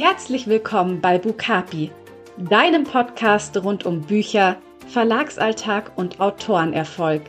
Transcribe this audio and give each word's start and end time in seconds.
Herzlich 0.00 0.46
willkommen 0.46 1.00
bei 1.00 1.18
Bukapi, 1.18 1.90
deinem 2.36 2.84
Podcast 2.84 3.56
rund 3.56 3.84
um 3.84 4.02
Bücher, 4.02 4.54
Verlagsalltag 4.86 5.90
und 5.96 6.20
Autorenerfolg. 6.20 7.22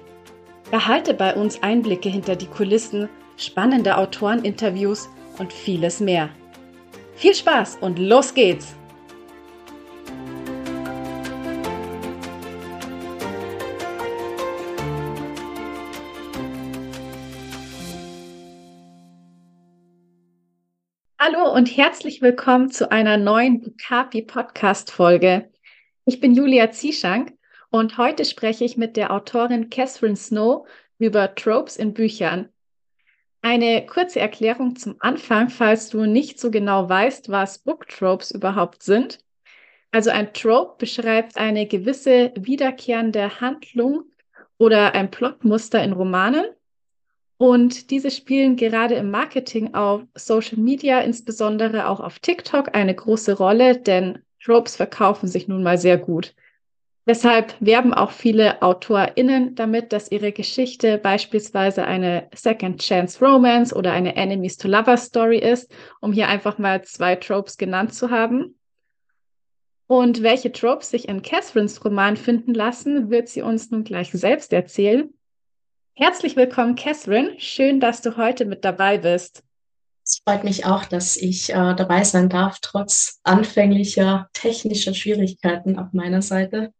Erhalte 0.69 1.15
bei 1.15 1.33
uns 1.33 1.63
Einblicke 1.63 2.09
hinter 2.09 2.35
die 2.35 2.45
Kulissen, 2.45 3.09
spannende 3.37 3.97
Autoreninterviews 3.97 5.09
und 5.39 5.51
vieles 5.51 5.99
mehr. 5.99 6.29
Viel 7.15 7.33
Spaß 7.33 7.79
und 7.81 7.97
los 7.97 8.35
geht's! 8.35 8.75
Hallo 21.31 21.53
und 21.53 21.67
herzlich 21.77 22.23
willkommen 22.23 22.71
zu 22.71 22.91
einer 22.91 23.17
neuen 23.17 23.61
Bukapi 23.61 24.23
Podcast 24.23 24.91
Folge. 24.91 25.51
Ich 26.05 26.19
bin 26.19 26.33
Julia 26.33 26.71
Zieschank 26.71 27.33
und 27.69 27.99
heute 27.99 28.25
spreche 28.25 28.65
ich 28.65 28.77
mit 28.77 28.97
der 28.97 29.11
Autorin 29.11 29.69
Catherine 29.69 30.15
Snow 30.15 30.67
über 30.97 31.35
Tropes 31.35 31.77
in 31.77 31.93
Büchern. 31.93 32.49
Eine 33.43 33.85
kurze 33.85 34.19
Erklärung 34.19 34.75
zum 34.75 34.95
Anfang, 34.99 35.49
falls 35.49 35.89
du 35.89 36.05
nicht 36.05 36.39
so 36.39 36.49
genau 36.49 36.89
weißt, 36.89 37.29
was 37.29 37.59
Book 37.59 37.87
Tropes 37.87 38.31
überhaupt 38.31 38.81
sind. 38.81 39.19
Also 39.91 40.09
ein 40.09 40.33
Trope 40.33 40.77
beschreibt 40.79 41.37
eine 41.37 41.67
gewisse 41.67 42.31
wiederkehrende 42.39 43.39
Handlung 43.39 44.05
oder 44.57 44.95
ein 44.95 45.11
Plotmuster 45.11 45.83
in 45.83 45.93
Romanen 45.93 46.45
und 47.39 47.89
diese 47.89 48.11
spielen 48.11 48.57
gerade 48.57 48.95
im 48.95 49.11
Marketing 49.11 49.73
auf 49.73 50.01
Social 50.13 50.57
Media, 50.57 50.99
insbesondere 50.99 51.87
auch 51.87 52.01
auf 52.01 52.19
TikTok, 52.19 52.75
eine 52.75 52.93
große 52.93 53.37
Rolle, 53.37 53.77
denn 53.79 54.19
Tropes 54.43 54.75
verkaufen 54.75 55.29
sich 55.29 55.47
nun 55.47 55.63
mal 55.63 55.77
sehr 55.77 55.97
gut. 55.97 56.35
Deshalb 57.07 57.55
werben 57.61 57.93
auch 57.93 58.11
viele 58.11 58.61
AutorInnen 58.61 59.55
damit, 59.55 59.93
dass 59.93 60.11
ihre 60.11 60.33
Geschichte 60.33 60.97
beispielsweise 60.97 61.85
eine 61.85 62.27
Second 62.35 62.81
Chance 62.81 63.25
Romance 63.25 63.73
oder 63.73 63.93
eine 63.93 64.17
Enemies 64.17 64.57
to 64.57 64.67
Lovers 64.67 65.05
Story 65.05 65.39
ist, 65.39 65.71
um 66.01 66.11
hier 66.11 66.27
einfach 66.27 66.57
mal 66.57 66.83
zwei 66.83 67.15
Tropes 67.15 67.57
genannt 67.57 67.93
zu 67.93 68.09
haben. 68.09 68.59
Und 69.87 70.23
welche 70.23 70.51
Tropes 70.51 70.89
sich 70.89 71.07
in 71.07 71.21
Catherines 71.21 71.85
Roman 71.85 72.17
finden 72.17 72.53
lassen, 72.53 73.09
wird 73.09 73.29
sie 73.29 73.43
uns 73.43 73.71
nun 73.71 73.85
gleich 73.85 74.11
selbst 74.11 74.51
erzählen. 74.51 75.13
Herzlich 76.01 76.37
willkommen, 76.37 76.75
Catherine. 76.75 77.37
Schön, 77.39 77.81
dass 77.81 78.01
du 78.01 78.15
heute 78.15 78.45
mit 78.45 78.63
dabei 78.63 78.97
bist. 78.97 79.43
Es 80.01 80.21
freut 80.25 80.45
mich 80.45 80.65
auch, 80.65 80.85
dass 80.85 81.17
ich 81.17 81.49
äh, 81.49 81.75
dabei 81.75 82.05
sein 82.05 82.29
darf, 82.29 82.59
trotz 82.61 83.19
anfänglicher 83.23 84.29
technischer 84.31 84.93
Schwierigkeiten 84.93 85.77
auf 85.77 85.91
meiner 85.91 86.21
Seite. 86.21 86.73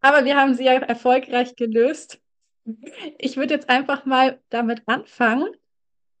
Aber 0.00 0.24
wir 0.24 0.36
haben 0.36 0.54
sie 0.54 0.64
ja 0.64 0.72
erfolgreich 0.72 1.56
gelöst. 1.56 2.20
Ich 3.18 3.36
würde 3.36 3.52
jetzt 3.52 3.68
einfach 3.68 4.06
mal 4.06 4.40
damit 4.48 4.80
anfangen, 4.86 5.50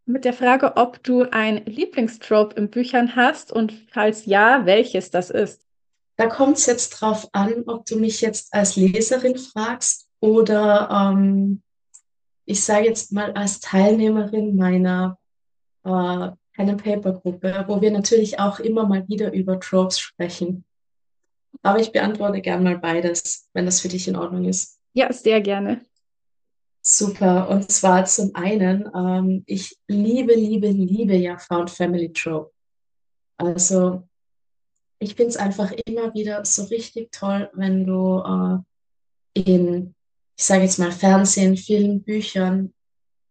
mit 0.04 0.26
der 0.26 0.34
Frage, 0.34 0.76
ob 0.76 1.02
du 1.02 1.22
ein 1.22 1.64
Lieblingstrope 1.64 2.56
in 2.56 2.68
Büchern 2.68 3.16
hast 3.16 3.52
und 3.52 3.72
falls 3.90 4.26
ja, 4.26 4.66
welches 4.66 5.10
das 5.10 5.30
ist. 5.30 5.62
Da 6.16 6.26
kommt 6.26 6.58
es 6.58 6.66
jetzt 6.66 6.90
drauf 6.90 7.26
an, 7.32 7.64
ob 7.66 7.86
du 7.86 7.98
mich 7.98 8.20
jetzt 8.20 8.52
als 8.52 8.76
Leserin 8.76 9.38
fragst 9.38 10.10
oder 10.20 10.90
ähm, 10.90 11.62
ich 12.46 12.62
sage 12.62 12.86
jetzt 12.86 13.12
mal 13.12 13.32
als 13.32 13.60
Teilnehmerin 13.60 14.56
meiner 14.56 15.18
äh, 15.84 16.30
Pen 16.54 16.70
and 16.70 16.82
Paper 16.82 17.12
Gruppe, 17.12 17.64
wo 17.66 17.80
wir 17.80 17.90
natürlich 17.90 18.38
auch 18.38 18.60
immer 18.60 18.86
mal 18.86 19.06
wieder 19.08 19.32
über 19.32 19.58
Tropes 19.58 19.98
sprechen. 19.98 20.64
Aber 21.62 21.78
ich 21.78 21.92
beantworte 21.92 22.40
gern 22.40 22.62
mal 22.62 22.78
beides, 22.78 23.48
wenn 23.54 23.64
das 23.64 23.80
für 23.80 23.88
dich 23.88 24.06
in 24.06 24.16
Ordnung 24.16 24.44
ist. 24.44 24.78
Ja, 24.92 25.12
sehr 25.12 25.40
gerne. 25.40 25.80
Super. 26.82 27.48
Und 27.48 27.70
zwar 27.72 28.04
zum 28.04 28.34
einen, 28.34 28.90
ähm, 28.94 29.42
ich 29.46 29.78
liebe, 29.88 30.34
liebe, 30.34 30.68
liebe 30.68 31.16
ja 31.16 31.38
Found 31.38 31.70
Family 31.70 32.12
Trope. 32.12 32.52
Also 33.38 34.06
ich 34.98 35.14
finde 35.14 35.30
es 35.30 35.36
einfach 35.36 35.72
immer 35.86 36.14
wieder 36.14 36.44
so 36.44 36.64
richtig 36.64 37.10
toll, 37.10 37.50
wenn 37.54 37.86
du 37.86 38.64
äh, 39.34 39.40
in 39.40 39.93
ich 40.36 40.44
sage 40.44 40.62
jetzt 40.62 40.78
mal, 40.78 40.92
Fernsehen, 40.92 41.56
Film, 41.56 42.02
Büchern, 42.02 42.72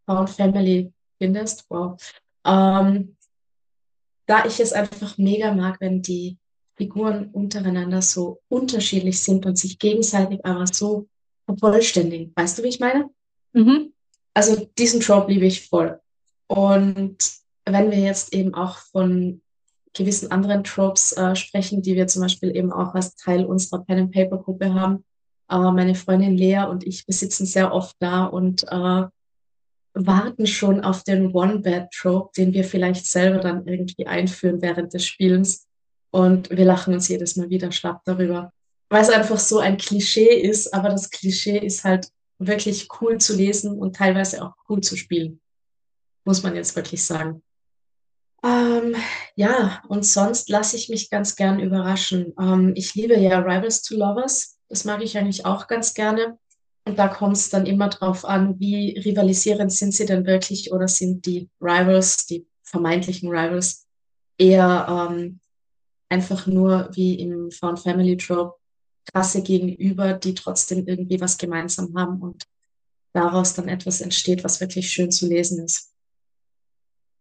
Found 0.05 0.29
Family 0.29 0.91
findest. 1.17 1.65
Wow. 1.69 2.01
Ähm, 2.45 3.15
da 4.25 4.45
ich 4.45 4.59
es 4.59 4.73
einfach 4.73 5.17
mega 5.17 5.53
mag, 5.53 5.79
wenn 5.79 6.01
die 6.01 6.37
Figuren 6.75 7.29
untereinander 7.31 8.01
so 8.01 8.41
unterschiedlich 8.47 9.21
sind 9.21 9.45
und 9.45 9.57
sich 9.57 9.79
gegenseitig 9.79 10.45
aber 10.45 10.65
so 10.65 11.07
vervollständigen. 11.45 12.33
Weißt 12.35 12.57
du, 12.57 12.63
wie 12.63 12.69
ich 12.69 12.79
meine? 12.79 13.09
Mhm. 13.53 13.93
Also 14.33 14.67
diesen 14.77 15.01
Trope 15.01 15.31
liebe 15.31 15.45
ich 15.45 15.67
voll. 15.67 15.99
Und 16.47 17.17
wenn 17.65 17.91
wir 17.91 17.99
jetzt 17.99 18.33
eben 18.33 18.53
auch 18.53 18.77
von 18.77 19.41
gewissen 19.93 20.31
anderen 20.31 20.63
Tropes 20.63 21.11
äh, 21.13 21.35
sprechen, 21.35 21.81
die 21.81 21.95
wir 21.95 22.07
zum 22.07 22.23
Beispiel 22.23 22.55
eben 22.55 22.71
auch 22.71 22.95
als 22.95 23.15
Teil 23.15 23.45
unserer 23.45 23.83
Pen 23.83 23.99
and 23.99 24.11
Paper 24.11 24.37
Gruppe 24.37 24.73
haben, 24.73 25.05
äh, 25.49 25.71
meine 25.71 25.95
Freundin 25.95 26.37
Lea 26.37 26.65
und 26.69 26.85
ich, 26.85 27.07
wir 27.07 27.13
sitzen 27.13 27.45
sehr 27.45 27.73
oft 27.73 27.95
da 27.99 28.25
und 28.25 28.63
äh, 28.63 29.05
warten 29.93 30.47
schon 30.47 30.81
auf 30.81 31.03
den 31.03 31.31
One-Bad-Trope, 31.33 32.31
den 32.35 32.53
wir 32.53 32.63
vielleicht 32.63 33.05
selber 33.05 33.39
dann 33.39 33.67
irgendwie 33.67 34.07
einführen 34.07 34.61
während 34.61 34.93
des 34.93 35.05
Spielens. 35.05 35.67
Und 36.11 36.49
wir 36.49 36.65
lachen 36.65 36.93
uns 36.93 37.07
jedes 37.07 37.35
Mal 37.35 37.49
wieder 37.49 37.71
schlapp 37.71 38.01
darüber, 38.05 38.51
weil 38.89 39.01
es 39.01 39.09
einfach 39.09 39.39
so 39.39 39.59
ein 39.59 39.77
Klischee 39.77 40.41
ist, 40.41 40.73
aber 40.73 40.89
das 40.89 41.09
Klischee 41.09 41.57
ist 41.57 41.83
halt 41.83 42.09
wirklich 42.37 42.87
cool 43.01 43.17
zu 43.17 43.35
lesen 43.35 43.77
und 43.77 43.95
teilweise 43.95 44.43
auch 44.43 44.53
cool 44.69 44.81
zu 44.81 44.95
spielen, 44.95 45.39
muss 46.25 46.43
man 46.43 46.55
jetzt 46.55 46.75
wirklich 46.75 47.03
sagen. 47.03 47.41
Ähm, 48.43 48.95
ja, 49.35 49.81
und 49.87 50.05
sonst 50.05 50.49
lasse 50.49 50.75
ich 50.75 50.89
mich 50.89 51.09
ganz 51.09 51.35
gern 51.35 51.59
überraschen. 51.59 52.33
Ähm, 52.39 52.73
ich 52.75 52.93
liebe 52.93 53.17
ja 53.17 53.39
Rivals 53.39 53.81
to 53.83 53.95
Lovers. 53.95 54.59
Das 54.73 54.85
mag 54.85 55.03
ich 55.03 55.16
eigentlich 55.19 55.45
auch 55.45 55.67
ganz 55.67 55.94
gerne. 55.94 56.39
Und 56.84 56.97
da 56.97 57.07
kommt 57.07 57.38
es 57.38 57.51
dann 57.51 57.67
immer 57.67 57.89
drauf 57.89 58.25
an, 58.25 58.59
wie 58.59 58.97
rivalisierend 58.97 59.72
sind 59.72 59.94
sie 59.94 60.07
denn 60.07 60.25
wirklich 60.25 60.73
oder 60.73 60.88
sind 60.88 61.28
die 61.28 61.47
Rivals, 61.61 62.25
die 62.25 62.47
vermeintlichen 62.63 63.29
Rivals, 63.29 63.85
eher 64.39 64.88
ähm, 64.89 65.39
einfach 66.09 66.47
nur 66.47 66.89
wie 66.94 67.19
im 67.19 67.51
Found 67.51 67.81
Family 67.81 68.17
Trope 68.17 68.56
krasse 69.13 69.44
Gegenüber, 69.44 70.13
die 70.13 70.33
trotzdem 70.33 70.88
irgendwie 70.88 71.22
was 71.22 71.38
gemeinsam 71.38 71.94
haben 71.95 72.19
und 72.19 72.45
daraus 73.13 73.53
dann 73.53 73.67
etwas 73.67 74.01
entsteht, 74.01 74.44
was 74.44 74.59
wirklich 74.59 74.89
schön 74.89 75.12
zu 75.12 75.28
lesen 75.28 75.63
ist. 75.63 75.94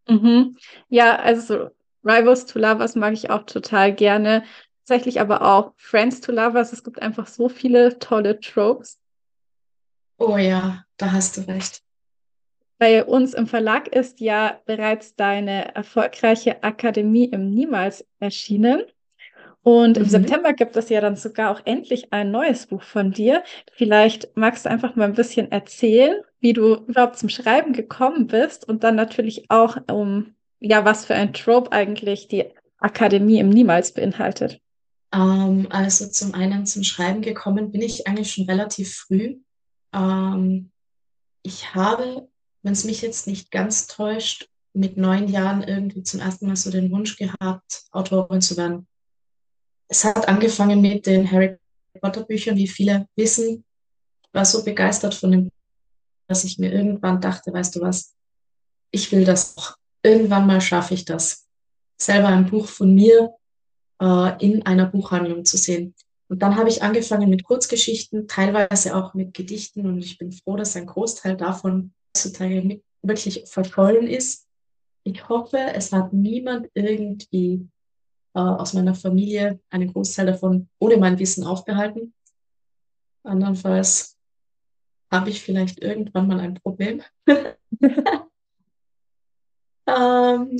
Mhm. 0.09 0.57
Ja, 0.89 1.17
also 1.17 1.69
Rivals 2.03 2.47
to 2.47 2.59
Lovers 2.59 2.95
mag 2.95 3.13
ich 3.13 3.29
auch 3.29 3.45
total 3.45 3.95
gerne 3.95 4.43
tatsächlich 4.83 5.21
aber 5.21 5.43
auch 5.43 5.73
Friends 5.77 6.21
to 6.21 6.33
Lovers. 6.33 6.73
Es 6.73 6.85
gibt 6.85 7.01
einfach 7.01 7.27
so 7.27 7.49
viele 7.49 7.99
tolle 7.99 8.41
Tropes. 8.41 8.99
Oh 10.19 10.37
ja, 10.37 10.85
da 10.97 11.13
hast 11.13 11.37
du 11.37 11.43
recht. 11.43 11.83
Bei 12.79 13.05
uns 13.05 13.35
im 13.35 13.47
Verlag 13.47 13.89
ist 13.89 14.21
ja 14.21 14.61
bereits 14.67 15.15
deine 15.15 15.75
erfolgreiche 15.75 16.65
Akademie 16.65 17.27
im 17.27 17.51
Niemals 17.51 18.05
erschienen. 18.19 18.83
Und 19.63 19.97
im 19.97 20.03
mhm. 20.03 20.09
September 20.09 20.53
gibt 20.53 20.77
es 20.77 20.89
ja 20.89 21.01
dann 21.01 21.15
sogar 21.15 21.53
auch 21.53 21.61
endlich 21.65 22.13
ein 22.13 22.33
neues 22.33 22.67
Buch 22.67 22.83
von 22.83 23.13
dir. 23.13 23.45
Vielleicht 23.73 24.37
magst 24.37 24.65
du 24.65 24.71
einfach 24.71 24.97
mal 24.97 25.05
ein 25.05 25.15
bisschen 25.15 25.53
erzählen, 25.53 26.23
wie 26.41 26.53
du 26.53 26.75
überhaupt 26.75 27.19
zum 27.19 27.29
Schreiben 27.29 27.73
gekommen 27.73 28.27
bist 28.27 28.69
und 28.69 28.83
dann 28.83 28.97
natürlich 28.97 29.49
auch 29.49 29.77
um, 29.89 30.35
ja, 30.59 30.85
was 30.85 31.05
für 31.05 31.15
ein 31.15 31.33
Trope 31.33 31.71
eigentlich 31.71 32.27
die 32.27 32.47
Akademie 32.79 33.39
im 33.39 33.51
Niemals 33.51 33.93
beinhaltet. 33.93 34.62
Ähm, 35.13 35.67
also 35.71 36.09
zum 36.09 36.35
einen 36.35 36.67
zum 36.67 36.85
Schreiben 36.85 37.23
gekommen 37.23 37.71
bin 37.71 37.83
ich 37.83 38.07
eigentlich 38.07 38.33
schon 38.33 38.47
relativ 38.47 38.95
früh. 38.95 39.41
Ähm, 39.93 40.71
ich 41.43 41.75
habe, 41.75 42.29
wenn 42.63 42.73
es 42.73 42.85
mich 42.85 43.03
jetzt 43.03 43.27
nicht 43.27 43.51
ganz 43.51 43.87
täuscht, 43.87 44.49
mit 44.75 44.97
neun 44.97 45.29
Jahren 45.29 45.63
irgendwie 45.63 46.03
zum 46.03 46.21
ersten 46.21 46.47
Mal 46.47 46.57
so 46.57 46.71
den 46.71 46.91
Wunsch 46.91 47.17
gehabt, 47.17 47.85
Autorin 47.91 48.41
zu 48.41 48.57
werden. 48.57 48.87
Es 49.89 50.05
hat 50.05 50.29
angefangen 50.29 50.81
mit 50.81 51.05
den 51.05 51.31
Harry 51.31 51.59
Potter 52.01 52.25
Büchern, 52.25 52.57
wie 52.57 52.69
viele 52.69 53.07
wissen. 53.15 53.65
Ich 54.23 54.33
war 54.33 54.47
so 54.47 54.65
begeistert 54.65 55.15
von 55.15 55.31
dem, 55.31 55.51
dass 56.27 56.45
ich 56.45 56.59
mir 56.59 56.73
irgendwann 56.73 57.21
dachte, 57.21 57.53
weißt 57.53 57.77
du 57.77 57.81
was, 57.83 58.15
ich 58.91 59.13
will 59.13 59.27
das 59.27 59.59
auch. 59.59 59.77
Irgendwann 60.03 60.47
mal 60.47 60.63
schaffe 60.63 60.95
ich 60.95 61.05
das. 61.05 61.47
Selber 62.01 62.29
ein 62.29 62.49
Buch 62.49 62.67
von 62.67 62.95
mir 62.95 63.35
äh, 64.03 64.45
in 64.45 64.67
einer 64.67 64.87
Buchhandlung 64.87 65.45
zu 65.45 65.57
sehen. 65.57 65.95
Und 66.29 66.43
dann 66.43 66.57
habe 66.57 66.69
ich 66.69 66.83
angefangen 66.83 67.31
mit 67.31 67.45
Kurzgeschichten, 67.45 68.27
teilweise 68.27 68.97
auch 68.97 69.15
mit 69.15 69.33
Gedichten 69.33 69.87
und 69.87 69.99
ich 69.99 70.19
bin 70.19 70.33
froh, 70.33 70.57
dass 70.57 70.77
ein 70.77 70.87
Großteil 70.87 71.37
davon 71.37 71.93
heutzutage 72.09 72.83
wirklich 73.03 73.45
verschollen 73.47 74.09
ist. 74.09 74.49
Ich 75.05 75.29
hoffe, 75.29 75.59
es 75.59 75.93
hat 75.93 76.13
niemand 76.13 76.69
irgendwie 76.75 77.69
äh, 78.35 78.41
aus 78.41 78.73
meiner 78.73 78.95
Familie 78.95 79.61
einen 79.71 79.93
Großteil 79.93 80.27
davon 80.27 80.69
ohne 80.79 80.97
mein 80.97 81.19
Wissen 81.19 81.45
aufbehalten. 81.45 82.15
Andernfalls 83.25 84.17
habe 85.13 85.31
ich 85.31 85.43
vielleicht 85.43 85.81
irgendwann 85.83 86.27
mal 86.27 86.41
ein 86.41 86.55
Problem. 86.55 87.03
ähm, 89.87 90.59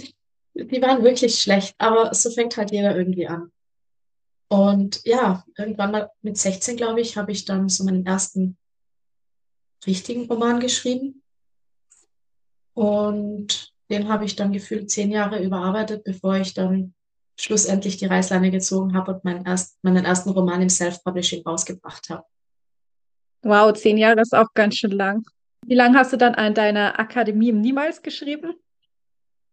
die 0.55 0.83
waren 0.83 1.03
wirklich 1.03 1.41
schlecht, 1.41 1.75
aber 1.79 2.15
so 2.15 2.31
fängt 2.31 2.57
halt 2.57 2.71
jeder 2.71 2.97
irgendwie 2.97 3.27
an. 3.27 3.51
Und 4.49 5.01
ja, 5.05 5.45
irgendwann 5.57 5.93
mal 5.93 6.11
mit 6.21 6.37
16, 6.37 6.77
glaube 6.77 7.01
ich, 7.01 7.17
habe 7.17 7.33
ich 7.33 7.45
dann 7.47 7.69
so 7.69 7.85
meinen 7.85 8.05
ersten 8.05 8.59
richtigen 9.87 10.27
Roman 10.27 10.61
geschrieben. 10.61 11.23
Und 12.75 13.73
den 13.91 14.09
habe 14.09 14.25
ich 14.25 14.37
dann 14.37 14.53
gefühlt 14.53 14.91
zehn 14.91 15.11
Jahre 15.11 15.43
überarbeitet, 15.43 16.05
bevor 16.05 16.37
ich 16.37 16.55
dann 16.55 16.95
schlussendlich 17.39 17.97
die 17.97 18.07
Reißleine 18.07 18.51
gezogen 18.51 18.95
habe 18.95 19.15
und 19.15 19.25
meinen, 19.25 19.47
erst, 19.47 19.83
meinen 19.83 20.05
ersten 20.05 20.31
Roman 20.31 20.63
im 20.63 20.69
Self-Publishing 20.69 21.43
rausgebracht 21.45 22.11
habe. 22.11 22.25
Wow, 23.43 23.73
zehn 23.73 23.99
Jahre 23.99 24.21
ist 24.21 24.35
auch 24.35 24.53
ganz 24.55 24.77
schön 24.77 24.93
lang. 24.93 25.25
Wie 25.67 25.75
lange 25.75 25.99
hast 25.99 26.13
du 26.13 26.17
dann 26.17 26.35
an 26.35 26.55
deiner 26.55 26.99
Akademie 26.99 27.53
Niemals 27.53 28.03
geschrieben? 28.03 28.55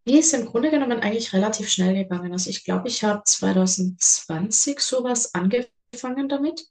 Die 0.06 0.18
ist 0.18 0.34
im 0.34 0.46
Grunde 0.46 0.72
genommen 0.72 1.00
eigentlich 1.00 1.34
relativ 1.34 1.70
schnell 1.70 1.94
gegangen. 1.94 2.32
Also 2.32 2.50
ich 2.50 2.64
glaube, 2.64 2.88
ich 2.88 3.04
habe 3.04 3.24
2020 3.24 4.80
sowas 4.80 5.34
angefangen 5.34 6.30
damit. 6.30 6.68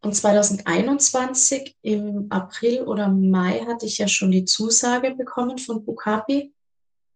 Und 0.00 0.14
2021 0.14 1.76
im 1.82 2.26
April 2.30 2.82
oder 2.82 3.08
Mai 3.08 3.64
hatte 3.66 3.86
ich 3.86 3.98
ja 3.98 4.06
schon 4.06 4.30
die 4.30 4.44
Zusage 4.44 5.14
bekommen 5.14 5.58
von 5.58 5.84
Bukapi. 5.84 6.52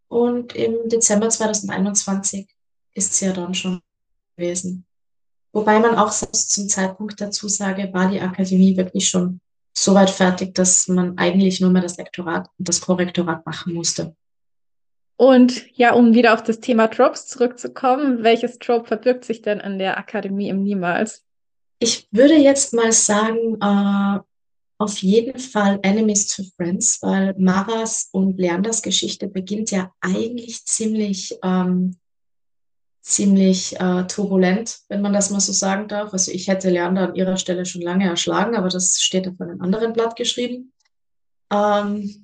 Und 0.09 0.55
im 0.55 0.89
Dezember 0.89 1.29
2021 1.29 2.49
ist 2.95 3.15
sie 3.15 3.27
ja 3.27 3.33
dann 3.33 3.55
schon 3.55 3.81
gewesen. 4.37 4.85
Wobei 5.53 5.79
man 5.79 5.97
auch 5.97 6.11
selbst 6.11 6.51
zum 6.53 6.69
Zeitpunkt 6.69 7.21
der 7.21 7.31
Zusage 7.31 7.93
war 7.93 8.11
die 8.11 8.21
Akademie 8.21 8.77
wirklich 8.77 9.09
schon 9.09 9.41
so 9.75 9.95
weit 9.95 10.11
fertig, 10.11 10.55
dass 10.55 10.89
man 10.89 11.17
eigentlich 11.19 11.61
nur 11.61 11.71
mehr 11.71 11.83
das 11.83 11.97
Lektorat 11.97 12.49
und 12.59 12.69
das 12.69 12.81
Korrektorat 12.81 13.47
machen 13.47 13.75
musste. 13.75 14.17
Und 15.17 15.65
ja, 15.77 15.93
um 15.93 16.15
wieder 16.15 16.35
auf 16.35 16.43
das 16.43 16.61
Thema 16.61 16.89
Tropes 16.89 17.27
zurückzukommen, 17.27 18.23
welches 18.23 18.59
Trope 18.59 18.87
verbirgt 18.87 19.25
sich 19.25 19.43
denn 19.43 19.61
an 19.61 19.79
der 19.79 19.99
Akademie 19.99 20.49
im 20.49 20.63
Niemals? 20.63 21.25
Ich 21.79 22.09
würde 22.11 22.37
jetzt 22.37 22.75
mal 22.75 22.93
sagen, 22.93 23.59
äh, 23.61 24.21
auf 24.79 24.99
jeden 24.99 25.39
Fall 25.39 25.79
Enemies 25.83 26.27
to 26.27 26.43
Friends, 26.57 27.01
weil 27.03 27.35
Maras 27.39 28.09
und 28.11 28.39
Leanders 28.39 28.83
Geschichte 28.83 29.29
beginnt 29.29 29.71
ja 29.71 29.93
eigentlich 30.01 30.65
ziemlich, 30.65 31.39
ähm, 31.45 31.97
ziemlich 33.01 33.79
äh, 33.81 34.05
turbulent, 34.07 34.81
wenn 34.89 35.03
man 35.03 35.13
das 35.13 35.31
mal 35.31 35.41
so 35.41 35.53
sagen 35.53 35.89
darf. 35.89 36.13
Also 36.13 36.33
ich 36.33 36.49
hätte 36.49 36.71
Leander 36.71 37.09
an 37.09 37.15
ihrer 37.15 37.37
Stelle 37.37 37.65
schon 37.65 37.83
lange 37.83 38.07
erschlagen, 38.09 38.57
aber 38.57 38.69
das 38.69 39.01
steht 39.01 39.29
auf 39.29 39.41
einem 39.41 39.61
anderen 39.61 39.93
Blatt 39.93 40.17
geschrieben. 40.17 40.73
Ähm, 41.53 42.22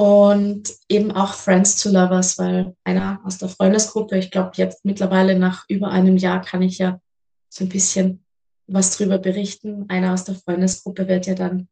und 0.00 0.72
eben 0.88 1.12
auch 1.12 1.34
Friends 1.34 1.76
to 1.76 1.90
Lovers, 1.90 2.38
weil 2.38 2.74
einer 2.84 3.20
aus 3.22 3.36
der 3.36 3.50
Freundesgruppe, 3.50 4.16
ich 4.16 4.30
glaube 4.30 4.52
jetzt 4.54 4.82
mittlerweile 4.82 5.38
nach 5.38 5.66
über 5.68 5.90
einem 5.90 6.16
Jahr 6.16 6.40
kann 6.40 6.62
ich 6.62 6.78
ja 6.78 6.98
so 7.50 7.64
ein 7.64 7.68
bisschen 7.68 8.24
was 8.66 8.96
drüber 8.96 9.18
berichten. 9.18 9.84
Einer 9.88 10.14
aus 10.14 10.24
der 10.24 10.36
Freundesgruppe 10.36 11.06
wird 11.06 11.26
ja 11.26 11.34
dann 11.34 11.68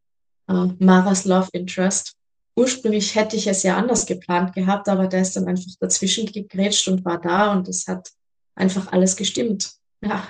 äh, 0.47 0.67
Maras 0.79 1.25
Love 1.25 1.49
Interest. 1.53 2.17
Ursprünglich 2.55 3.15
hätte 3.15 3.35
ich 3.35 3.47
es 3.47 3.63
ja 3.63 3.79
anders 3.79 4.05
geplant 4.05 4.53
gehabt, 4.53 4.91
aber 4.91 5.07
der 5.07 5.23
ist 5.23 5.35
dann 5.35 5.49
einfach 5.49 5.73
dazwischen 5.81 6.27
gegrätscht 6.31 6.87
und 6.87 7.07
war 7.07 7.19
da 7.19 7.53
und 7.53 7.67
es 7.67 7.89
hat 7.89 8.11
einfach 8.55 8.93
alles 8.93 9.17
gestimmt. 9.17 9.73
Ja, 10.03 10.29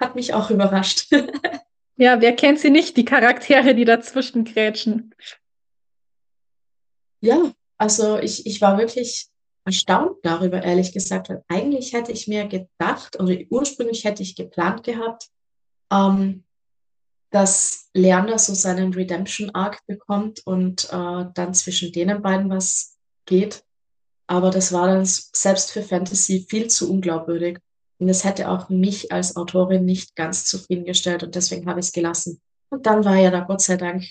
hat 0.00 0.16
mich 0.16 0.34
auch 0.34 0.50
überrascht. 0.50 1.06
ja, 1.96 2.20
wer 2.20 2.34
kennt 2.34 2.58
sie 2.58 2.70
nicht, 2.70 2.96
die 2.96 3.04
Charaktere, 3.04 3.76
die 3.76 3.84
dazwischen 3.84 4.44
grätschen? 4.44 5.14
Ja, 7.20 7.52
also 7.78 8.18
ich, 8.18 8.46
ich 8.46 8.60
war 8.60 8.78
wirklich 8.78 9.28
erstaunt 9.64 10.18
darüber, 10.22 10.62
ehrlich 10.62 10.92
gesagt, 10.92 11.28
weil 11.28 11.44
eigentlich 11.48 11.92
hätte 11.92 12.12
ich 12.12 12.26
mir 12.26 12.46
gedacht, 12.46 13.20
oder 13.20 13.36
ursprünglich 13.50 14.04
hätte 14.04 14.22
ich 14.22 14.34
geplant 14.34 14.84
gehabt, 14.84 15.28
ähm, 15.92 16.44
dass 17.30 17.88
Lerner 17.94 18.38
so 18.38 18.54
seinen 18.54 18.92
Redemption 18.92 19.50
Arc 19.50 19.86
bekommt 19.86 20.40
und 20.46 20.84
äh, 20.92 21.24
dann 21.34 21.54
zwischen 21.54 21.92
denen 21.92 22.22
beiden 22.22 22.50
was 22.50 22.96
geht. 23.26 23.62
Aber 24.26 24.50
das 24.50 24.72
war 24.72 24.88
dann 24.88 25.04
selbst 25.04 25.70
für 25.72 25.82
Fantasy 25.82 26.46
viel 26.48 26.68
zu 26.68 26.90
unglaubwürdig. 26.90 27.58
Und 27.98 28.08
es 28.08 28.24
hätte 28.24 28.48
auch 28.48 28.68
mich 28.68 29.12
als 29.12 29.36
Autorin 29.36 29.84
nicht 29.84 30.16
ganz 30.16 30.46
zufriedengestellt 30.46 31.22
und 31.22 31.34
deswegen 31.34 31.68
habe 31.68 31.80
ich 31.80 31.86
es 31.86 31.92
gelassen. 31.92 32.40
Und 32.70 32.86
dann 32.86 33.04
war 33.04 33.16
ja 33.16 33.30
da 33.30 33.40
Gott 33.40 33.60
sei 33.60 33.76
Dank 33.76 34.04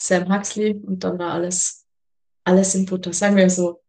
Sam 0.00 0.32
Huxley 0.34 0.74
und 0.74 1.04
dann 1.04 1.18
war 1.18 1.32
alles 1.32 1.79
alles 2.50 2.74
im 2.74 2.84
Butter, 2.84 3.12
sagen 3.12 3.36
wir 3.36 3.48
so. 3.48 3.80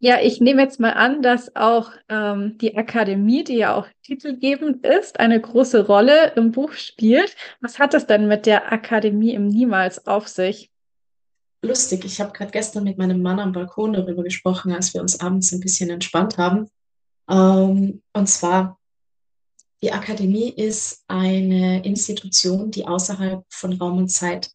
Ja, 0.00 0.20
ich 0.20 0.40
nehme 0.40 0.62
jetzt 0.62 0.80
mal 0.80 0.92
an, 0.92 1.22
dass 1.22 1.54
auch 1.56 1.92
ähm, 2.08 2.58
die 2.58 2.76
Akademie, 2.76 3.44
die 3.44 3.56
ja 3.56 3.74
auch 3.74 3.86
titelgebend 4.02 4.84
ist, 4.84 5.18
eine 5.18 5.40
große 5.40 5.86
Rolle 5.86 6.32
im 6.36 6.52
Buch 6.52 6.72
spielt. 6.72 7.34
Was 7.60 7.78
hat 7.78 7.94
es 7.94 8.06
denn 8.06 8.28
mit 8.28 8.44
der 8.44 8.70
Akademie 8.70 9.32
im 9.32 9.48
Niemals 9.48 10.06
auf 10.06 10.28
sich? 10.28 10.70
Lustig, 11.62 12.04
ich 12.04 12.20
habe 12.20 12.32
gerade 12.32 12.50
gestern 12.50 12.84
mit 12.84 12.98
meinem 12.98 13.22
Mann 13.22 13.40
am 13.40 13.52
Balkon 13.52 13.94
darüber 13.94 14.22
gesprochen, 14.22 14.72
als 14.72 14.92
wir 14.92 15.00
uns 15.00 15.20
abends 15.20 15.52
ein 15.52 15.60
bisschen 15.60 15.88
entspannt 15.88 16.36
haben. 16.36 16.68
Ähm, 17.30 18.02
und 18.12 18.26
zwar, 18.26 18.78
die 19.82 19.92
Akademie 19.92 20.50
ist 20.50 21.04
eine 21.08 21.82
Institution, 21.84 22.70
die 22.70 22.86
außerhalb 22.86 23.44
von 23.48 23.72
Raum 23.74 23.98
und 23.98 24.08
Zeit 24.08 24.50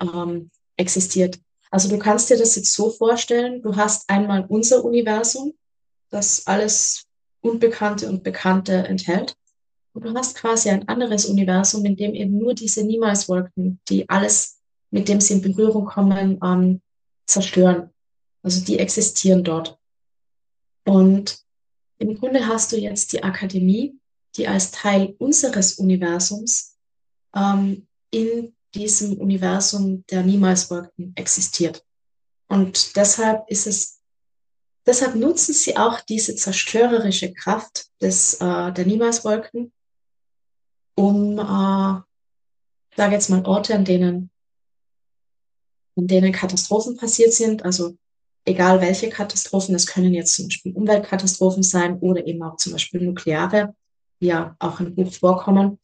ähm, 0.00 0.50
existiert. 0.76 1.38
Also 1.72 1.88
du 1.88 1.98
kannst 1.98 2.28
dir 2.28 2.36
das 2.36 2.54
jetzt 2.54 2.74
so 2.74 2.90
vorstellen, 2.90 3.62
du 3.62 3.74
hast 3.76 4.08
einmal 4.10 4.44
unser 4.46 4.84
Universum, 4.84 5.54
das 6.10 6.46
alles 6.46 7.06
Unbekannte 7.40 8.10
und 8.10 8.22
Bekannte 8.22 8.74
enthält. 8.86 9.36
Und 9.94 10.04
du 10.04 10.14
hast 10.14 10.36
quasi 10.36 10.68
ein 10.68 10.86
anderes 10.88 11.24
Universum, 11.24 11.84
in 11.86 11.96
dem 11.96 12.14
eben 12.14 12.38
nur 12.38 12.54
diese 12.54 12.84
Niemals-Wolken, 12.84 13.80
die 13.88 14.06
alles, 14.10 14.60
mit 14.90 15.08
dem 15.08 15.20
sie 15.22 15.34
in 15.34 15.42
Berührung 15.42 15.86
kommen, 15.86 16.38
ähm, 16.44 16.82
zerstören. 17.26 17.88
Also 18.42 18.62
die 18.62 18.78
existieren 18.78 19.42
dort. 19.42 19.78
Und 20.84 21.38
im 21.96 22.18
Grunde 22.18 22.46
hast 22.46 22.72
du 22.72 22.76
jetzt 22.76 23.14
die 23.14 23.22
Akademie, 23.22 23.98
die 24.36 24.46
als 24.46 24.72
Teil 24.72 25.14
unseres 25.18 25.78
Universums 25.78 26.76
ähm, 27.34 27.86
in 28.10 28.54
diesem 28.74 29.18
Universum 29.18 30.04
der 30.10 30.22
Niemals-Wolken 30.22 31.12
existiert. 31.16 31.84
Und 32.48 32.96
deshalb 32.96 33.48
ist 33.48 33.66
es, 33.66 34.00
deshalb 34.86 35.14
nutzen 35.14 35.54
sie 35.54 35.76
auch 35.76 36.00
diese 36.00 36.34
zerstörerische 36.34 37.32
Kraft 37.32 37.86
des, 38.00 38.34
äh, 38.34 38.72
der 38.72 38.86
Niemals-Wolken, 38.86 39.72
um, 40.94 41.38
äh, 41.38 42.02
sage 42.96 43.12
jetzt 43.12 43.30
mal, 43.30 43.44
Orte, 43.46 43.74
an 43.74 43.84
denen, 43.84 44.30
an 45.96 46.06
denen 46.06 46.32
Katastrophen 46.32 46.96
passiert 46.96 47.32
sind, 47.32 47.64
also 47.64 47.96
egal 48.44 48.80
welche 48.80 49.08
Katastrophen, 49.08 49.74
es 49.74 49.86
können 49.86 50.12
jetzt 50.12 50.34
zum 50.34 50.46
Beispiel 50.46 50.72
Umweltkatastrophen 50.74 51.62
sein 51.62 51.98
oder 52.00 52.26
eben 52.26 52.42
auch 52.42 52.56
zum 52.56 52.72
Beispiel 52.72 53.02
nukleare, 53.02 53.74
die 54.20 54.26
ja 54.26 54.56
auch 54.58 54.80
im 54.80 54.94
Buch 54.94 55.12
vorkommen, 55.12 55.78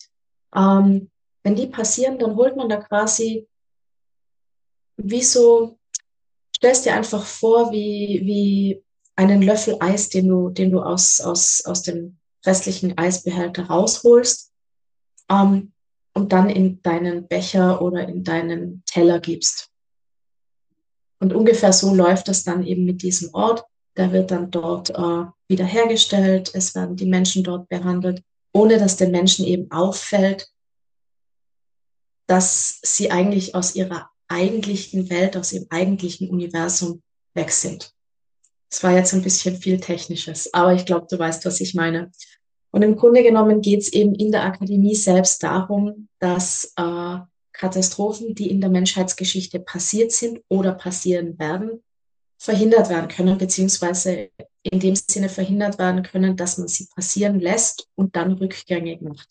ähm, 0.54 1.11
wenn 1.48 1.56
die 1.56 1.66
passieren, 1.66 2.18
dann 2.18 2.36
holt 2.36 2.56
man 2.56 2.68
da 2.68 2.76
quasi 2.76 3.48
wie 4.98 5.22
so, 5.22 5.78
stellst 6.54 6.84
dir 6.84 6.94
einfach 6.94 7.24
vor, 7.24 7.72
wie, 7.72 8.20
wie 8.24 8.84
einen 9.16 9.40
Löffel 9.40 9.76
Eis, 9.80 10.10
den 10.10 10.28
du, 10.28 10.50
den 10.50 10.70
du 10.70 10.82
aus, 10.82 11.22
aus, 11.22 11.62
aus 11.64 11.82
dem 11.82 12.18
restlichen 12.44 12.98
Eisbehälter 12.98 13.64
rausholst 13.64 14.52
ähm, 15.30 15.72
und 16.12 16.32
dann 16.32 16.50
in 16.50 16.82
deinen 16.82 17.26
Becher 17.26 17.80
oder 17.80 18.06
in 18.06 18.24
deinen 18.24 18.82
Teller 18.84 19.18
gibst. 19.18 19.70
Und 21.18 21.32
ungefähr 21.32 21.72
so 21.72 21.94
läuft 21.94 22.28
das 22.28 22.44
dann 22.44 22.62
eben 22.62 22.84
mit 22.84 23.00
diesem 23.00 23.32
Ort. 23.32 23.64
Der 23.96 24.12
wird 24.12 24.30
dann 24.32 24.50
dort 24.50 24.90
äh, 24.90 25.24
wiederhergestellt. 25.48 26.50
Es 26.52 26.74
werden 26.74 26.96
die 26.96 27.06
Menschen 27.06 27.42
dort 27.42 27.70
behandelt, 27.70 28.22
ohne 28.52 28.76
dass 28.76 28.96
den 28.96 29.12
Menschen 29.12 29.46
eben 29.46 29.70
auffällt, 29.70 30.52
dass 32.28 32.78
sie 32.82 33.11
eigentlich 33.11 33.56
aus 33.56 33.75
ihrer 33.75 34.11
eigentlichen 34.28 35.11
Welt, 35.11 35.37
aus 35.37 35.52
ihrem 35.52 35.66
eigentlichen 35.70 36.28
Universum 36.28 37.02
weg 37.35 37.50
sind. 37.50 37.92
Es 38.70 38.82
war 38.82 38.92
jetzt 38.92 39.14
ein 39.14 39.23
bisschen 39.23 39.56
viel 39.56 39.80
Technisches, 39.80 40.52
aber 40.52 40.75
ich 40.75 40.85
glaube, 40.85 41.06
du 41.11 41.18
weißt, 41.18 41.44
was 41.47 41.61
ich 41.61 41.75
meine. 41.75 42.12
Und 42.70 42.82
im 42.82 42.97
Grunde 42.97 43.23
genommen 43.23 43.62
geht 43.62 43.80
es 43.80 43.92
eben 43.92 44.14
in 44.14 44.30
der 44.30 44.44
Akademie 44.44 44.94
selbst 44.94 45.42
darum, 45.42 46.08
dass 46.18 46.75
äh, 46.76 47.18
Katastrophen, 47.52 48.35
die 48.35 48.50
in 48.50 48.61
der 48.61 48.68
Menschheitsgeschichte 48.68 49.58
passiert 49.58 50.12
sind 50.12 50.40
oder 50.49 50.73
passieren 50.75 51.38
werden, 51.38 51.82
verhindert 52.37 52.90
werden 52.90 53.08
können, 53.08 53.38
beziehungsweise 53.38 54.28
in 54.62 54.80
dem 54.80 54.94
Sinne 54.94 55.30
verhindert 55.30 55.78
werden 55.78 56.02
können, 56.02 56.37
dass 56.37 56.58
man 56.58 56.68
sie 56.68 56.87
passieren 56.94 57.40
lässt 57.40 57.88
und 57.94 58.14
dann 58.16 58.35
rückgängig 58.35 59.00
macht, 59.00 59.28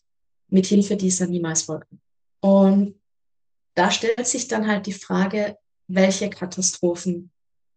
mit 0.50 0.66
Hilfe 0.66 0.98
dieser 0.98 1.27
niemals 1.27 1.68
Wolken. 1.68 2.01
Und 2.39 2.96
da 3.75 3.91
stellt 3.91 4.27
sich 4.27 4.48
dann 4.48 4.67
halt 4.67 4.86
die 4.86 4.94
Frage, 4.94 5.58
welche 5.88 6.29
Katastrophen 6.29 7.32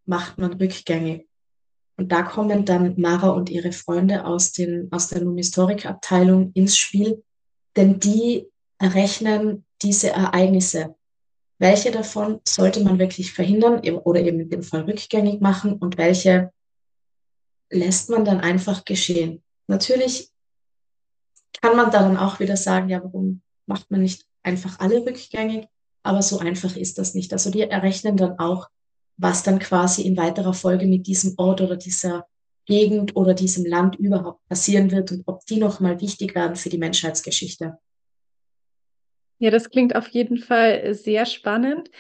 macht 0.07 0.38
man 0.38 0.55
rückgängig? 0.55 1.29
Und 1.97 2.11
da 2.12 2.23
kommen 2.23 2.64
dann 2.64 2.99
Mara 2.99 3.29
und 3.29 3.50
ihre 3.50 3.73
Freunde 3.73 4.25
aus, 4.25 4.52
den, 4.52 4.88
aus 4.90 5.09
der 5.09 5.21
Numistorikabteilung 5.23 6.52
ins 6.55 6.76
Spiel, 6.76 7.23
denn 7.76 8.00
die 8.00 8.47
errechnen 8.79 9.67
diese 9.83 10.11
Ereignisse. 10.11 10.95
Welche 11.59 11.90
davon 11.90 12.40
sollte 12.49 12.83
man 12.83 12.99
wirklich 12.99 13.35
verhindern 13.35 13.81
oder 13.81 14.21
eben 14.21 14.40
in 14.40 14.49
dem 14.49 14.62
Fall 14.62 14.83
rückgängig 14.83 15.43
machen 15.43 15.75
und 15.75 15.99
welche 15.99 16.50
lässt 17.69 18.09
man 18.09 18.25
dann 18.25 18.40
einfach 18.40 18.87
geschehen? 18.87 19.43
Natürlich 19.67 20.31
kann 21.61 21.76
man 21.76 21.90
da 21.90 22.00
dann 22.00 22.17
auch 22.17 22.40
wieder 22.40 22.57
sagen, 22.57 22.88
ja, 22.88 23.05
warum 23.05 23.43
macht 23.67 23.90
man 23.90 24.00
nicht 24.00 24.26
einfach 24.42 24.80
alle 24.80 25.04
rückgängig? 25.04 25.66
Aber 26.02 26.23
so 26.23 26.38
einfach 26.38 26.76
ist 26.76 26.99
das 26.99 27.14
nicht. 27.14 27.32
Also 27.32 27.50
die 27.50 27.62
errechnen 27.62 28.16
dann 28.16 28.38
auch, 28.38 28.68
was 29.16 29.42
dann 29.42 29.59
quasi 29.59 30.02
in 30.02 30.16
weiterer 30.16 30.54
Folge 30.54 30.87
mit 30.87 31.06
diesem 31.06 31.35
Ort 31.37 31.61
oder 31.61 31.76
dieser 31.76 32.26
Gegend 32.66 33.16
oder 33.16 33.35
diesem 33.35 33.66
Land 33.66 33.97
überhaupt 33.97 34.47
passieren 34.49 34.90
wird 34.90 35.12
und 35.12 35.23
ob 35.26 35.44
die 35.47 35.59
nochmal 35.59 36.00
wichtig 36.00 36.35
werden 36.35 36.56
für 36.56 36.68
die 36.68 36.78
Menschheitsgeschichte. 36.78 37.78
Ja, 39.38 39.50
das 39.50 39.70
klingt 39.70 39.97
auf 39.97 40.09
jeden 40.09 40.38
Fall 40.38 40.94
sehr 40.94 41.26
spannend. 41.26 41.90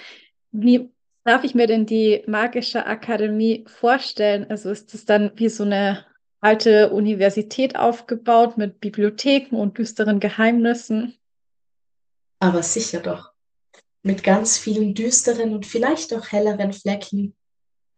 Wie 0.52 0.90
darf 1.24 1.44
ich 1.44 1.54
mir 1.54 1.66
denn 1.66 1.86
die 1.86 2.22
Magische 2.26 2.86
Akademie 2.86 3.64
vorstellen? 3.66 4.46
Also 4.48 4.70
ist 4.70 4.94
es 4.94 5.04
dann 5.04 5.32
wie 5.36 5.48
so 5.48 5.64
eine 5.64 6.06
alte 6.40 6.90
Universität 6.90 7.76
aufgebaut 7.76 8.56
mit 8.56 8.80
Bibliotheken 8.80 9.56
und 9.56 9.78
düsteren 9.78 10.20
Geheimnissen? 10.20 11.16
Aber 12.40 12.62
sicher 12.62 13.00
doch 13.00 13.30
mit 14.02 14.22
ganz 14.22 14.58
vielen 14.58 14.94
düsteren 14.94 15.54
und 15.54 15.66
vielleicht 15.66 16.14
auch 16.14 16.28
helleren 16.28 16.72
Flecken 16.72 17.34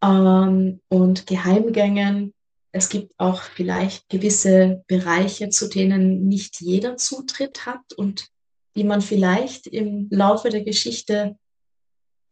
ähm, 0.02 0.80
und 0.88 1.26
Geheimgängen. 1.26 2.34
Es 2.72 2.88
gibt 2.88 3.12
auch 3.18 3.42
vielleicht 3.42 4.08
gewisse 4.08 4.82
Bereiche, 4.88 5.50
zu 5.50 5.68
denen 5.68 6.26
nicht 6.26 6.60
jeder 6.60 6.96
Zutritt 6.96 7.66
hat 7.66 7.92
und 7.96 8.28
die 8.74 8.84
man 8.84 9.02
vielleicht 9.02 9.66
im 9.66 10.08
Laufe 10.10 10.48
der 10.48 10.64
Geschichte 10.64 11.36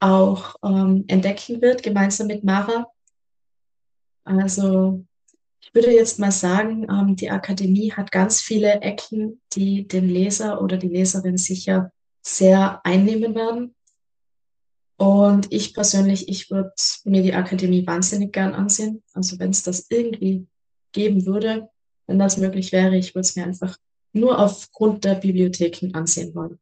auch 0.00 0.56
ähm, 0.64 1.04
entdecken 1.08 1.60
wird, 1.60 1.82
gemeinsam 1.82 2.26
mit 2.26 2.42
Mara. 2.42 2.86
Also 4.24 5.04
ich 5.60 5.74
würde 5.74 5.92
jetzt 5.92 6.18
mal 6.18 6.32
sagen, 6.32 6.86
ähm, 6.90 7.16
die 7.16 7.30
Akademie 7.30 7.92
hat 7.92 8.10
ganz 8.10 8.40
viele 8.40 8.80
Ecken, 8.80 9.42
die 9.52 9.86
den 9.86 10.08
Leser 10.08 10.62
oder 10.62 10.78
die 10.78 10.88
Leserin 10.88 11.36
sicher 11.36 11.92
sehr 12.22 12.80
einnehmen 12.84 13.34
werden. 13.34 13.74
Und 14.96 15.50
ich 15.50 15.72
persönlich, 15.72 16.28
ich 16.28 16.50
würde 16.50 16.72
mir 17.04 17.22
die 17.22 17.32
Akademie 17.32 17.86
wahnsinnig 17.86 18.32
gern 18.32 18.54
ansehen. 18.54 19.02
Also 19.14 19.38
wenn 19.38 19.50
es 19.50 19.62
das 19.62 19.86
irgendwie 19.88 20.46
geben 20.92 21.24
würde, 21.24 21.70
wenn 22.06 22.18
das 22.18 22.36
möglich 22.36 22.72
wäre, 22.72 22.96
ich 22.96 23.14
würde 23.14 23.26
es 23.26 23.36
mir 23.36 23.44
einfach 23.44 23.78
nur 24.12 24.38
aufgrund 24.38 25.04
der 25.04 25.14
Bibliotheken 25.14 25.94
ansehen 25.94 26.34
wollen. 26.34 26.58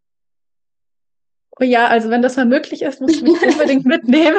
Oh 1.59 1.65
ja, 1.65 1.89
also 1.89 2.11
wenn 2.11 2.23
das 2.23 2.37
mal 2.37 2.47
möglich 2.47 2.83
ist, 2.83 3.01
muss 3.01 3.17
ich 3.17 3.23
mich 3.23 3.43
unbedingt 3.43 3.85
mitnehmen. 3.85 4.37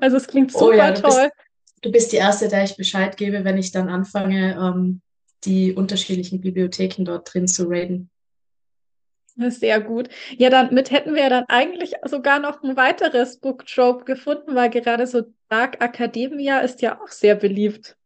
Also 0.00 0.16
es 0.16 0.26
klingt 0.26 0.50
super 0.50 0.66
oh 0.66 0.72
ja, 0.72 0.90
du 0.90 1.02
toll. 1.02 1.10
Bist, 1.10 1.32
du 1.82 1.92
bist 1.92 2.12
die 2.12 2.16
Erste, 2.16 2.48
der 2.48 2.64
ich 2.64 2.76
Bescheid 2.76 3.16
gebe, 3.16 3.44
wenn 3.44 3.58
ich 3.58 3.70
dann 3.70 3.88
anfange, 3.88 4.56
ähm, 4.56 5.02
die 5.44 5.72
unterschiedlichen 5.72 6.40
Bibliotheken 6.40 7.04
dort 7.04 7.32
drin 7.32 7.46
zu 7.46 7.64
raiden. 7.68 8.10
Sehr 9.48 9.80
gut. 9.80 10.08
Ja, 10.36 10.50
damit 10.50 10.90
hätten 10.90 11.14
wir 11.14 11.22
ja 11.22 11.28
dann 11.30 11.44
eigentlich 11.48 11.94
sogar 12.04 12.40
noch 12.40 12.62
ein 12.62 12.76
weiteres 12.76 13.38
Book 13.38 13.66
Trope 13.66 14.04
gefunden, 14.04 14.54
weil 14.54 14.70
gerade 14.70 15.06
so 15.06 15.22
Dark 15.48 15.82
Academia 15.82 16.60
ist 16.60 16.82
ja 16.82 17.00
auch 17.00 17.08
sehr 17.08 17.36
beliebt. 17.36 17.96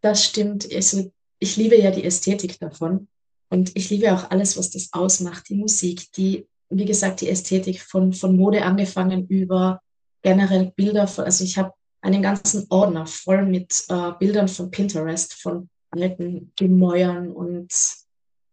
Das 0.00 0.24
stimmt. 0.24 0.66
Also, 0.74 1.12
ich 1.38 1.56
liebe 1.56 1.76
ja 1.76 1.90
die 1.90 2.04
Ästhetik 2.04 2.58
davon. 2.58 3.08
Und 3.48 3.76
ich 3.76 3.90
liebe 3.90 4.12
auch 4.12 4.30
alles, 4.30 4.58
was 4.58 4.70
das 4.70 4.92
ausmacht. 4.92 5.48
Die 5.48 5.54
Musik, 5.54 6.10
die, 6.12 6.46
wie 6.68 6.84
gesagt, 6.84 7.20
die 7.20 7.28
Ästhetik 7.28 7.80
von, 7.80 8.12
von 8.12 8.36
Mode 8.36 8.64
angefangen 8.64 9.28
über 9.28 9.80
generell 10.22 10.72
Bilder. 10.74 11.06
Von, 11.06 11.24
also 11.24 11.44
ich 11.44 11.56
habe 11.56 11.72
einen 12.00 12.22
ganzen 12.22 12.66
Ordner 12.70 13.06
voll 13.06 13.46
mit 13.46 13.84
äh, 13.88 14.12
Bildern 14.18 14.48
von 14.48 14.70
Pinterest, 14.70 15.34
von 15.34 15.68
alten 15.90 16.52
Gemäuern 16.56 17.30
und 17.30 17.72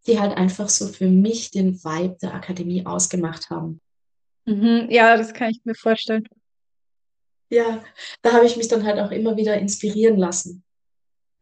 die 0.07 0.19
halt 0.19 0.37
einfach 0.37 0.69
so 0.69 0.87
für 0.87 1.07
mich 1.07 1.51
den 1.51 1.75
Vibe 1.83 2.17
der 2.21 2.33
Akademie 2.33 2.85
ausgemacht 2.85 3.49
haben. 3.49 3.79
Mhm, 4.45 4.87
ja, 4.89 5.15
das 5.15 5.33
kann 5.33 5.51
ich 5.51 5.61
mir 5.63 5.75
vorstellen. 5.75 6.27
Ja, 7.49 7.83
da 8.21 8.33
habe 8.33 8.45
ich 8.45 8.57
mich 8.57 8.67
dann 8.67 8.83
halt 8.83 8.99
auch 8.99 9.11
immer 9.11 9.37
wieder 9.37 9.57
inspirieren 9.57 10.17
lassen. 10.17 10.63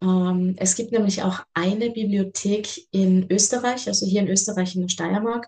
Ähm, 0.02 0.56
es 0.58 0.76
gibt 0.76 0.92
nämlich 0.92 1.24
auch 1.24 1.44
eine 1.54 1.90
Bibliothek 1.90 2.88
in 2.92 3.32
Österreich, 3.32 3.88
also 3.88 4.06
hier 4.06 4.22
in 4.22 4.28
Österreich 4.28 4.76
in 4.76 4.82
der 4.82 4.90
Steiermark, 4.90 5.48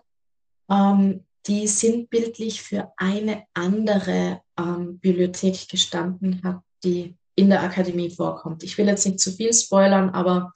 ähm, 0.70 1.24
die 1.46 1.66
sinnbildlich 1.66 2.62
für 2.62 2.92
eine 2.96 3.44
andere 3.52 4.40
ähm, 4.58 4.98
Bibliothek 4.98 5.68
gestanden 5.68 6.42
hat, 6.42 6.60
die 6.82 7.16
in 7.36 7.50
der 7.50 7.62
Akademie 7.62 8.10
vorkommt. 8.10 8.62
Ich 8.62 8.78
will 8.78 8.86
jetzt 8.86 9.04
nicht 9.04 9.20
zu 9.20 9.32
viel 9.32 9.52
spoilern, 9.52 10.10
aber 10.10 10.52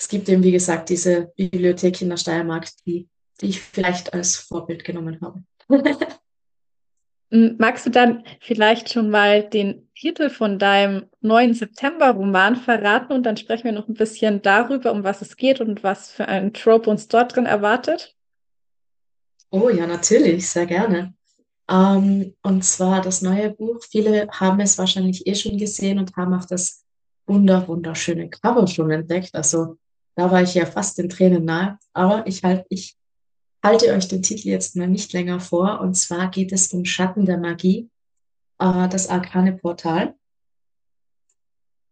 es 0.00 0.08
gibt 0.08 0.30
eben, 0.30 0.42
wie 0.42 0.52
gesagt, 0.52 0.88
diese 0.88 1.30
Bibliothek 1.36 2.00
in 2.00 2.08
der 2.08 2.16
Steiermark, 2.16 2.68
die, 2.86 3.06
die 3.40 3.50
ich 3.50 3.60
vielleicht 3.60 4.14
als 4.14 4.36
Vorbild 4.36 4.82
genommen 4.82 5.20
habe. 5.20 5.44
Magst 7.30 7.84
du 7.84 7.90
dann 7.90 8.24
vielleicht 8.40 8.90
schon 8.90 9.10
mal 9.10 9.42
den 9.42 9.90
Titel 9.94 10.30
von 10.30 10.58
deinem 10.58 11.10
neuen 11.20 11.52
September-Roman 11.52 12.56
verraten 12.56 13.12
und 13.12 13.24
dann 13.24 13.36
sprechen 13.36 13.64
wir 13.64 13.72
noch 13.72 13.88
ein 13.88 13.94
bisschen 13.94 14.40
darüber, 14.40 14.90
um 14.90 15.04
was 15.04 15.20
es 15.20 15.36
geht 15.36 15.60
und 15.60 15.84
was 15.84 16.10
für 16.10 16.26
ein 16.26 16.54
Trope 16.54 16.88
uns 16.88 17.06
dort 17.06 17.36
drin 17.36 17.46
erwartet? 17.46 18.16
Oh 19.50 19.68
ja, 19.68 19.86
natürlich, 19.86 20.48
sehr 20.48 20.66
gerne. 20.66 21.12
Ähm, 21.70 22.34
und 22.42 22.64
zwar 22.64 23.02
das 23.02 23.20
neue 23.20 23.50
Buch. 23.50 23.84
Viele 23.88 24.28
haben 24.30 24.60
es 24.60 24.78
wahrscheinlich 24.78 25.26
eh 25.26 25.34
schon 25.34 25.58
gesehen 25.58 25.98
und 25.98 26.16
haben 26.16 26.32
auch 26.32 26.46
das 26.46 26.84
wunder 27.26 27.68
wunderschöne 27.68 28.30
Cover 28.30 28.66
schon 28.66 28.90
entdeckt. 28.90 29.34
Also 29.34 29.76
da 30.16 30.30
war 30.30 30.42
ich 30.42 30.54
ja 30.54 30.66
fast 30.66 30.98
den 30.98 31.08
Tränen 31.08 31.44
nahe. 31.44 31.78
Aber 31.92 32.26
ich, 32.26 32.42
halt, 32.42 32.66
ich 32.68 32.96
halte 33.62 33.92
euch 33.92 34.08
den 34.08 34.22
Titel 34.22 34.48
jetzt 34.48 34.76
mal 34.76 34.88
nicht 34.88 35.12
länger 35.12 35.40
vor. 35.40 35.80
Und 35.80 35.94
zwar 35.94 36.30
geht 36.30 36.52
es 36.52 36.72
um 36.72 36.84
Schatten 36.84 37.26
der 37.26 37.38
Magie, 37.38 37.90
äh, 38.58 38.88
das 38.88 39.08
Arkane 39.08 39.52
Portal. 39.52 40.14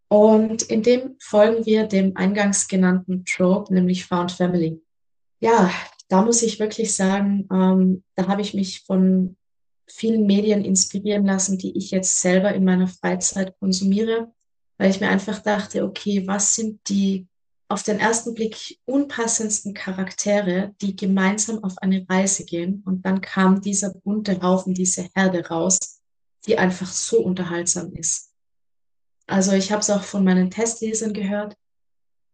Und 0.08 0.62
in 0.62 0.82
dem 0.82 1.16
folgen 1.20 1.66
wir 1.66 1.86
dem 1.86 2.16
eingangs 2.16 2.66
genannten 2.66 3.24
Trope, 3.26 3.72
nämlich 3.72 4.06
Found 4.06 4.32
Family. 4.32 4.82
Ja, 5.40 5.70
da 6.08 6.22
muss 6.22 6.42
ich 6.42 6.58
wirklich 6.58 6.94
sagen, 6.94 7.46
ähm, 7.52 8.02
da 8.14 8.26
habe 8.26 8.40
ich 8.40 8.54
mich 8.54 8.80
von 8.80 9.36
vielen 9.86 10.26
Medien 10.26 10.64
inspirieren 10.64 11.26
lassen, 11.26 11.58
die 11.58 11.76
ich 11.76 11.90
jetzt 11.90 12.20
selber 12.20 12.54
in 12.54 12.64
meiner 12.64 12.88
Freizeit 12.88 13.58
konsumiere, 13.58 14.32
weil 14.78 14.90
ich 14.90 15.00
mir 15.00 15.08
einfach 15.08 15.40
dachte, 15.40 15.84
okay, 15.84 16.26
was 16.26 16.54
sind 16.54 16.80
die 16.88 17.27
auf 17.68 17.82
den 17.82 17.98
ersten 17.98 18.34
Blick 18.34 18.78
unpassendsten 18.86 19.74
Charaktere, 19.74 20.74
die 20.80 20.96
gemeinsam 20.96 21.62
auf 21.62 21.76
eine 21.78 22.06
Reise 22.08 22.44
gehen. 22.44 22.82
Und 22.86 23.04
dann 23.04 23.20
kam 23.20 23.60
dieser 23.60 23.92
bunte 23.92 24.40
Haufen, 24.40 24.72
diese 24.72 25.08
Herde 25.14 25.46
raus, 25.48 25.78
die 26.46 26.58
einfach 26.58 26.90
so 26.90 27.20
unterhaltsam 27.20 27.92
ist. 27.92 28.32
Also 29.26 29.52
ich 29.52 29.70
habe 29.70 29.80
es 29.80 29.90
auch 29.90 30.02
von 30.02 30.24
meinen 30.24 30.50
Testlesern 30.50 31.12
gehört. 31.12 31.54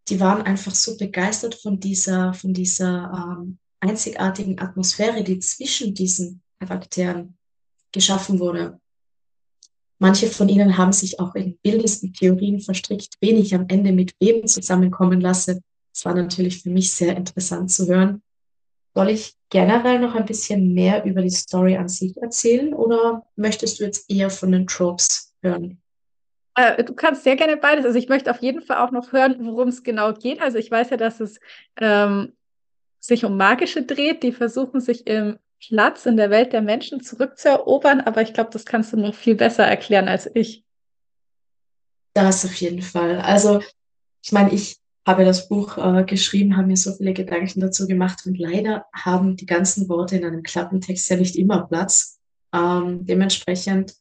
Die 0.09 0.21
waren 0.21 0.43
einfach 0.43 0.75
so 0.75 0.97
begeistert 0.97 1.57
von 1.57 1.81
dieser, 1.81 2.33
von 2.35 2.55
dieser 2.55 3.39
ähm, 3.41 3.59
einzigartigen 3.81 4.61
Atmosphäre, 4.61 5.25
die 5.25 5.41
zwischen 5.41 5.95
diesen 5.95 6.43
Charakteren 6.61 7.37
geschaffen 7.91 8.39
wurde. 8.39 8.81
Manche 9.99 10.27
von 10.27 10.49
ihnen 10.49 10.77
haben 10.77 10.93
sich 10.93 11.21
auch 11.21 11.35
in 11.35 11.59
wildesten 11.63 12.13
Theorien 12.13 12.61
verstrickt, 12.61 13.15
wen 13.21 13.37
ich 13.37 13.55
am 13.55 13.67
Ende 13.69 13.93
mit 13.93 14.15
wem 14.21 14.47
zusammenkommen 14.47 15.21
lasse. 15.21 15.61
Das 15.93 16.05
war 16.05 16.15
natürlich 16.15 16.63
für 16.63 16.71
mich 16.71 16.93
sehr 16.93 17.17
interessant 17.17 17.71
zu 17.71 17.87
hören. 17.87 18.23
Soll 18.95 19.11
ich 19.11 19.35
generell 19.51 19.99
noch 19.99 20.15
ein 20.15 20.25
bisschen 20.25 20.75
mehr 20.75 21.05
über 21.05 21.23
die 21.23 21.31
Story 21.31 21.77
an 21.77 21.89
sich 21.89 22.17
erzählen 22.17 22.75
oder 22.75 23.27
möchtest 23.37 23.81
du 23.81 23.85
jetzt 23.85 24.11
eher 24.11 24.31
von 24.31 24.53
den 24.53 24.67
Tropes 24.67 25.33
hören? 25.43 25.81
Äh, 26.57 26.85
du 26.85 26.95
kannst 26.95 27.25
sehr 27.25 27.37
gerne 27.37 27.57
beides. 27.57 27.85
Also 27.85 27.99
ich 27.99 28.09
möchte 28.09 28.31
auf 28.31 28.41
jeden 28.41 28.63
Fall 28.63 28.79
auch 28.79 28.93
noch 28.93 29.13
hören, 29.13 29.37
worum 29.41 29.69
es 29.69 29.83
genau 29.83 30.13
geht. 30.13 30.41
Also 30.41 30.59
ich 30.59 30.71
weiß 30.71 30.91
ja, 30.91 30.97
dass 30.97 31.21
es 31.21 31.41
ähm, 31.81 32.33
sich 33.01 33.25
um 33.25 33.37
Magische 33.37 33.83
dreht. 33.83 34.23
Die 34.23 34.33
versuchen 34.33 34.81
sich 34.81 35.07
im 35.07 35.39
Platz 35.61 36.07
in 36.07 36.17
der 36.17 36.31
Welt 36.31 36.53
der 36.53 36.63
Menschen 36.63 37.03
zurückzuerobern, 37.03 38.01
aber 38.01 38.23
ich 38.23 38.35
glaube, 38.35 38.51
das 38.51 38.65
kannst 38.65 38.93
du 38.93 38.97
noch 38.97 39.15
viel 39.15 39.35
besser 39.35 39.65
erklären 39.65 40.09
als 40.09 40.31
ich. 40.35 40.65
Das 42.15 42.45
auf 42.45 42.55
jeden 42.55 42.83
Fall. 42.83 43.21
Also, 43.21 43.61
ich 44.23 44.33
meine, 44.33 44.53
ich 44.53 44.79
habe 45.07 45.25
das 45.25 45.49
Buch 45.49 45.77
äh, 45.77 46.05
geschrieben, 46.05 46.57
habe 46.57 46.69
mir 46.69 46.77
so 46.77 46.93
viele 46.93 47.13
Gedanken 47.13 47.61
dazu 47.61 47.87
gemacht 47.87 48.25
und 48.25 48.39
leider 48.39 48.87
haben 48.95 49.37
die 49.37 49.47
ganzen 49.47 49.89
Worte 49.89 50.17
in 50.17 50.25
einem 50.25 50.43
Klappentext 50.43 51.09
ja 51.11 51.17
nicht 51.17 51.37
immer 51.37 51.67
Platz. 51.67 52.19
Ähm, 52.55 53.05
dementsprechend, 53.05 53.95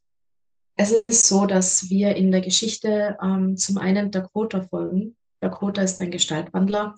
es 0.75 0.91
ist 0.91 1.27
so, 1.27 1.45
dass 1.45 1.89
wir 1.89 2.15
in 2.15 2.31
der 2.31 2.41
Geschichte 2.41 3.17
ähm, 3.21 3.57
zum 3.57 3.77
einen 3.77 4.11
Dakota 4.11 4.61
folgen. 4.61 5.15
Dakota 5.41 5.81
ist 5.81 6.01
ein 6.01 6.11
Gestaltwandler 6.11 6.95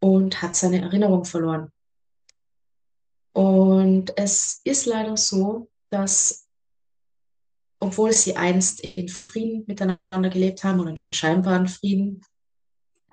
und 0.00 0.40
hat 0.42 0.56
seine 0.56 0.80
Erinnerung 0.80 1.24
verloren. 1.24 1.70
Und 3.36 4.14
es 4.16 4.62
ist 4.64 4.86
leider 4.86 5.18
so, 5.18 5.68
dass 5.90 6.48
obwohl 7.80 8.10
sie 8.14 8.34
einst 8.34 8.80
in 8.80 9.10
Frieden 9.10 9.64
miteinander 9.66 10.30
gelebt 10.30 10.64
haben 10.64 10.80
oder 10.80 10.92
in 10.92 10.96
scheinbaren 11.12 11.68
Frieden, 11.68 12.22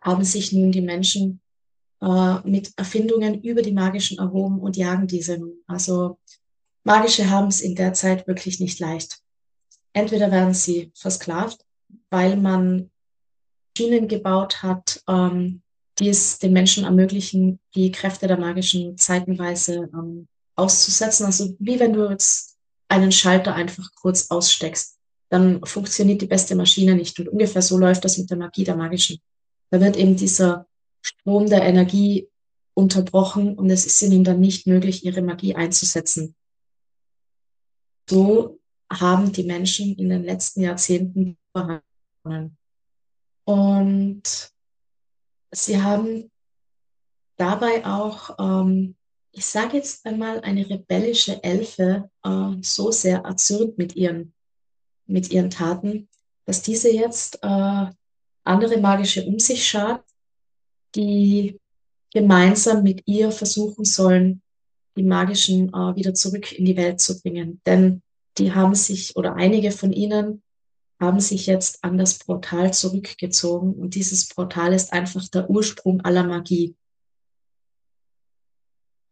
haben 0.02 0.24
sich 0.24 0.54
nun 0.54 0.72
die 0.72 0.80
Menschen 0.80 1.42
äh, 2.02 2.40
mit 2.46 2.72
Erfindungen 2.78 3.44
über 3.44 3.62
die 3.62 3.74
magischen 3.74 4.18
erhoben 4.18 4.62
und 4.62 4.78
jagen 4.78 5.08
diese 5.08 5.38
nun. 5.38 5.58
Also 5.68 6.18
Magische 6.86 7.30
haben 7.30 7.50
es 7.50 7.60
in 7.60 7.76
der 7.76 7.94
Zeit 7.94 8.26
wirklich 8.26 8.62
nicht 8.62 8.80
leicht. 8.80 9.20
Entweder 9.92 10.32
werden 10.32 10.54
sie 10.54 10.94
versklavt, 10.96 11.66
weil 12.10 12.38
man 12.38 12.92
Schienen 13.78 14.08
gebaut 14.08 14.64
hat, 14.64 15.04
ähm, 15.10 15.64
die 16.00 16.10
es 16.10 16.40
den 16.40 16.54
Menschen 16.54 16.86
ermöglichen, 16.86 17.60
die 17.76 17.92
Kräfte 17.92 18.28
der 18.28 18.40
magischen 18.40 18.98
zeitenweise 18.98 19.90
ähm, 19.94 20.28
auszusetzen. 20.56 21.26
Also 21.26 21.56
wie 21.60 21.80
wenn 21.80 21.94
du 21.94 22.10
jetzt 22.10 22.58
einen 22.88 23.12
Schalter 23.12 23.56
einfach 23.56 23.90
kurz 23.96 24.30
aussteckst, 24.30 24.98
dann 25.30 25.66
funktioniert 25.66 26.22
die 26.22 26.28
beste 26.28 26.56
Maschine 26.56 26.96
nicht. 26.96 27.20
Und 27.20 27.30
ungefähr 27.30 27.62
so 27.62 27.78
läuft 27.78 28.06
das 28.06 28.18
mit 28.18 28.30
der 28.30 28.38
Magie 28.38 28.64
der 28.64 28.76
magischen. 28.76 29.20
Da 29.72 29.82
wird 29.82 29.98
eben 29.98 30.16
dieser 30.16 30.68
Strom 31.02 31.50
der 31.50 31.64
Energie 31.64 32.30
unterbrochen 32.76 33.58
und 33.58 33.70
es 33.70 33.86
ist 33.86 34.02
ihnen 34.02 34.24
dann 34.24 34.40
nicht 34.40 34.68
möglich, 34.68 35.06
ihre 35.06 35.22
Magie 35.22 35.56
einzusetzen. 35.56 36.36
So 38.10 38.60
haben 38.92 39.32
die 39.32 39.44
Menschen 39.44 39.96
in 39.96 40.10
den 40.10 40.24
letzten 40.24 40.62
Jahrzehnten 40.62 41.38
verhandelt. 41.52 42.52
Und 43.46 44.52
sie 45.54 45.82
haben 45.82 46.32
dabei 47.38 47.86
auch, 47.86 48.38
ähm, 48.40 48.96
ich 49.32 49.46
sage 49.46 49.78
jetzt 49.78 50.06
einmal, 50.06 50.42
eine 50.42 50.70
rebellische 50.70 51.44
Elfe 51.44 52.10
äh, 52.24 52.50
so 52.62 52.92
sehr 52.92 53.20
erzürnt 53.20 53.78
mit 53.78 53.96
ihren, 53.96 54.34
mit 55.06 55.32
ihren 55.32 55.50
Taten, 55.50 56.10
dass 56.46 56.62
diese 56.62 56.92
jetzt 56.92 57.40
äh, 57.42 57.86
andere 58.44 58.78
magische 58.80 59.26
um 59.26 59.40
sich 59.40 59.66
schart, 59.66 60.04
die 60.96 61.60
gemeinsam 62.14 62.84
mit 62.84 63.02
ihr 63.06 63.32
versuchen 63.32 63.86
sollen, 63.86 64.42
die 64.96 65.04
magischen 65.04 65.70
äh, 65.70 65.96
wieder 65.96 66.14
zurück 66.14 66.52
in 66.52 66.66
die 66.66 66.78
Welt 66.78 67.00
zu 67.00 67.20
bringen. 67.20 67.62
Denn 67.66 68.04
die 68.38 68.54
haben 68.54 68.76
sich, 68.76 69.16
oder 69.16 69.36
einige 69.36 69.72
von 69.72 69.92
ihnen 69.92 70.43
haben 71.04 71.20
sich 71.20 71.46
jetzt 71.46 71.84
an 71.84 71.98
das 71.98 72.18
Portal 72.20 72.74
zurückgezogen. 72.74 73.74
Und 73.74 73.96
dieses 73.96 74.28
Portal 74.28 74.74
ist 74.74 74.94
einfach 74.94 75.28
der 75.28 75.50
Ursprung 75.50 76.02
aller 76.02 76.24
Magie. 76.24 76.76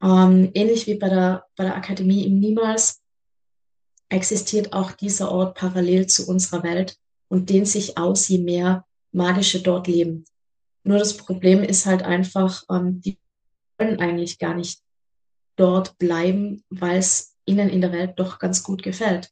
Ähm, 0.02 0.50
ähnlich 0.54 0.88
wie 0.88 0.96
bei 0.96 1.10
der, 1.10 1.46
bei 1.56 1.64
der 1.66 1.76
Akademie 1.76 2.26
im 2.26 2.40
Niemals 2.40 3.02
existiert 4.10 4.74
auch 4.74 4.92
dieser 4.92 5.32
Ort 5.32 5.58
parallel 5.58 6.08
zu 6.08 6.28
unserer 6.28 6.64
Welt 6.64 6.98
und 7.30 7.50
dehnt 7.50 7.68
sich 7.68 7.98
aus, 7.98 8.28
je 8.28 8.40
mehr 8.40 8.86
Magische 9.12 9.62
dort 9.62 9.88
leben. 9.88 10.26
Nur 10.84 10.98
das 10.98 11.16
Problem 11.16 11.64
ist 11.64 11.86
halt 11.86 12.04
einfach, 12.04 12.64
ähm, 12.70 13.02
die 13.02 13.18
wollen 13.78 14.00
eigentlich 14.00 14.40
gar 14.40 14.56
nicht 14.56 14.82
dort 15.56 15.98
bleiben, 15.98 16.64
weil 16.70 16.98
es 16.98 17.36
ihnen 17.46 17.70
in 17.70 17.82
der 17.82 17.92
Welt 17.92 18.14
doch 18.18 18.40
ganz 18.40 18.64
gut 18.64 18.84
gefällt. 18.84 19.32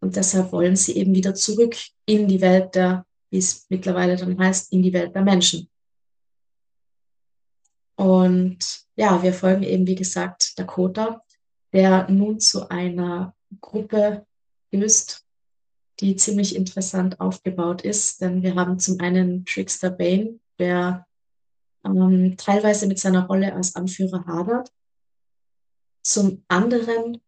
Und 0.00 0.16
deshalb 0.16 0.52
wollen 0.52 0.76
sie 0.76 0.96
eben 0.96 1.14
wieder 1.14 1.34
zurück 1.34 1.76
in 2.04 2.28
die 2.28 2.40
Welt 2.40 2.74
der, 2.74 3.06
wie 3.30 3.38
es 3.38 3.66
mittlerweile 3.68 4.16
dann 4.16 4.38
heißt, 4.38 4.72
in 4.72 4.82
die 4.82 4.92
Welt 4.92 5.14
der 5.14 5.22
Menschen. 5.22 5.68
Und 7.96 8.58
ja, 8.94 9.22
wir 9.22 9.32
folgen 9.32 9.62
eben, 9.62 9.86
wie 9.86 9.94
gesagt, 9.94 10.58
Dakota, 10.58 11.22
der 11.72 12.08
nun 12.10 12.40
zu 12.40 12.68
einer 12.68 13.34
Gruppe 13.60 14.26
gelöst, 14.70 15.24
die 16.00 16.16
ziemlich 16.16 16.54
interessant 16.54 17.20
aufgebaut 17.20 17.82
ist, 17.82 18.20
denn 18.20 18.42
wir 18.42 18.54
haben 18.54 18.78
zum 18.78 19.00
einen 19.00 19.46
Trickster 19.46 19.90
Bane, 19.90 20.38
der 20.58 21.06
ähm, 21.84 22.36
teilweise 22.36 22.86
mit 22.86 22.98
seiner 22.98 23.26
Rolle 23.26 23.54
als 23.54 23.74
Anführer 23.74 24.26
hadert. 24.26 24.70
Zum 26.02 26.44
anderen 26.48 27.20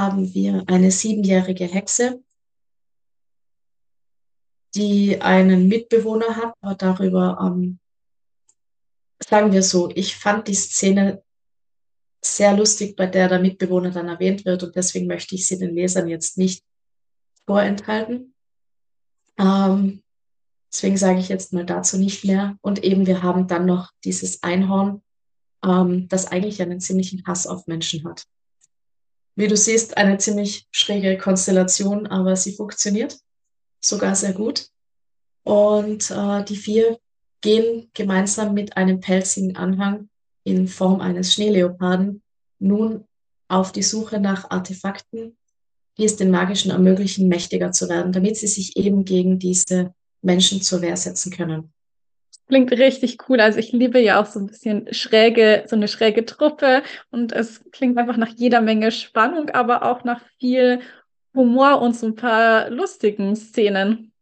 haben 0.00 0.34
wir 0.34 0.64
eine 0.66 0.90
siebenjährige 0.90 1.64
Hexe, 1.64 2.22
die 4.74 5.20
einen 5.20 5.68
Mitbewohner 5.68 6.36
hat, 6.36 6.54
aber 6.60 6.74
darüber, 6.74 7.38
ähm, 7.40 7.78
sagen 9.26 9.52
wir 9.52 9.62
so, 9.62 9.90
ich 9.94 10.16
fand 10.16 10.48
die 10.48 10.54
Szene 10.54 11.22
sehr 12.22 12.56
lustig, 12.56 12.96
bei 12.96 13.06
der 13.06 13.28
der 13.28 13.38
Mitbewohner 13.38 13.90
dann 13.90 14.08
erwähnt 14.08 14.44
wird 14.44 14.62
und 14.62 14.76
deswegen 14.76 15.06
möchte 15.06 15.34
ich 15.34 15.46
sie 15.46 15.58
den 15.58 15.74
Lesern 15.74 16.08
jetzt 16.08 16.38
nicht 16.38 16.64
vorenthalten. 17.46 18.34
Ähm, 19.38 20.02
deswegen 20.72 20.96
sage 20.96 21.20
ich 21.20 21.28
jetzt 21.28 21.52
mal 21.52 21.64
dazu 21.64 21.98
nicht 21.98 22.24
mehr. 22.24 22.58
Und 22.60 22.84
eben, 22.84 23.06
wir 23.06 23.22
haben 23.22 23.46
dann 23.46 23.66
noch 23.66 23.90
dieses 24.04 24.42
Einhorn, 24.42 25.02
ähm, 25.64 26.08
das 26.08 26.26
eigentlich 26.26 26.60
einen 26.60 26.80
ziemlichen 26.80 27.24
Hass 27.26 27.46
auf 27.46 27.66
Menschen 27.66 28.04
hat. 28.04 28.24
Wie 29.36 29.48
du 29.48 29.56
siehst, 29.56 29.96
eine 29.98 30.16
ziemlich 30.18 30.66
schräge 30.72 31.18
Konstellation, 31.18 32.06
aber 32.06 32.36
sie 32.36 32.52
funktioniert 32.52 33.18
sogar 33.80 34.14
sehr 34.14 34.32
gut. 34.32 34.68
Und 35.44 36.10
äh, 36.10 36.42
die 36.44 36.56
vier 36.56 36.98
gehen 37.42 37.90
gemeinsam 37.94 38.54
mit 38.54 38.76
einem 38.76 39.00
pelzigen 39.00 39.54
Anhang 39.56 40.08
in 40.42 40.66
Form 40.66 41.00
eines 41.00 41.34
Schneeleoparden 41.34 42.22
nun 42.58 43.04
auf 43.48 43.72
die 43.72 43.82
Suche 43.82 44.18
nach 44.18 44.50
Artefakten, 44.50 45.36
die 45.98 46.04
es 46.04 46.16
den 46.16 46.30
Magischen 46.30 46.70
ermöglichen, 46.70 47.28
mächtiger 47.28 47.72
zu 47.72 47.88
werden, 47.88 48.12
damit 48.12 48.36
sie 48.36 48.48
sich 48.48 48.76
eben 48.76 49.04
gegen 49.04 49.38
diese 49.38 49.94
Menschen 50.22 50.62
zur 50.62 50.80
Wehr 50.80 50.96
setzen 50.96 51.30
können. 51.30 51.72
Klingt 52.48 52.70
richtig 52.70 53.28
cool. 53.28 53.40
Also 53.40 53.58
ich 53.58 53.72
liebe 53.72 54.00
ja 54.00 54.20
auch 54.20 54.26
so 54.26 54.38
ein 54.38 54.46
bisschen 54.46 54.92
schräge, 54.92 55.64
so 55.66 55.74
eine 55.74 55.88
schräge 55.88 56.24
Truppe 56.24 56.82
und 57.10 57.32
es 57.32 57.62
klingt 57.72 57.98
einfach 57.98 58.16
nach 58.16 58.32
jeder 58.36 58.60
Menge 58.60 58.92
Spannung, 58.92 59.50
aber 59.50 59.82
auch 59.82 60.04
nach 60.04 60.20
viel 60.38 60.80
Humor 61.34 61.80
und 61.82 61.96
so 61.96 62.06
ein 62.06 62.14
paar 62.14 62.70
lustigen 62.70 63.34
Szenen. 63.34 64.12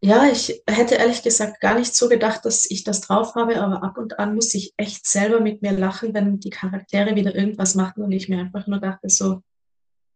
Ja, 0.00 0.26
ich 0.30 0.62
hätte 0.68 0.94
ehrlich 0.94 1.24
gesagt 1.24 1.60
gar 1.60 1.76
nicht 1.76 1.96
so 1.96 2.08
gedacht, 2.08 2.44
dass 2.44 2.70
ich 2.70 2.84
das 2.84 3.00
drauf 3.00 3.34
habe, 3.34 3.60
aber 3.60 3.82
ab 3.82 3.98
und 3.98 4.20
an 4.20 4.36
muss 4.36 4.54
ich 4.54 4.72
echt 4.76 5.04
selber 5.04 5.40
mit 5.40 5.60
mir 5.60 5.72
lachen, 5.72 6.14
wenn 6.14 6.38
die 6.38 6.50
Charaktere 6.50 7.16
wieder 7.16 7.34
irgendwas 7.34 7.74
machen 7.74 8.04
und 8.04 8.12
ich 8.12 8.28
mir 8.28 8.38
einfach 8.38 8.68
nur 8.68 8.78
dachte 8.78 9.08
so, 9.08 9.42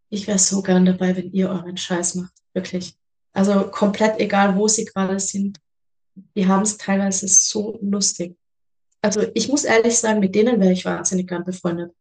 ich 0.09 0.29
wäre 0.29 0.39
so 0.39 0.63
gern 0.63 0.85
dabei, 0.85 1.17
wenn 1.17 1.33
ihr 1.33 1.49
euren 1.49 1.77
Scheiß 1.77 2.15
macht. 2.15 2.33
Wirklich. 2.55 2.95
Also 3.33 3.71
komplett 3.71 4.21
egal, 4.21 4.57
wo 4.57 4.69
sie 4.69 4.85
gerade 4.85 5.19
sind. 5.19 5.59
Die 6.35 6.47
haben 6.47 6.63
es 6.63 6.77
teilweise 6.77 7.29
so 7.29 7.79
lustig. 7.83 8.37
Also 9.01 9.27
ich 9.35 9.49
muss 9.49 9.65
ehrlich 9.65 9.99
sagen, 9.99 10.21
mit 10.21 10.35
denen 10.35 10.61
wäre 10.61 10.73
ich 10.73 10.85
wahnsinnig 10.85 11.29
gern 11.29 11.45
befreundet. 11.45 11.93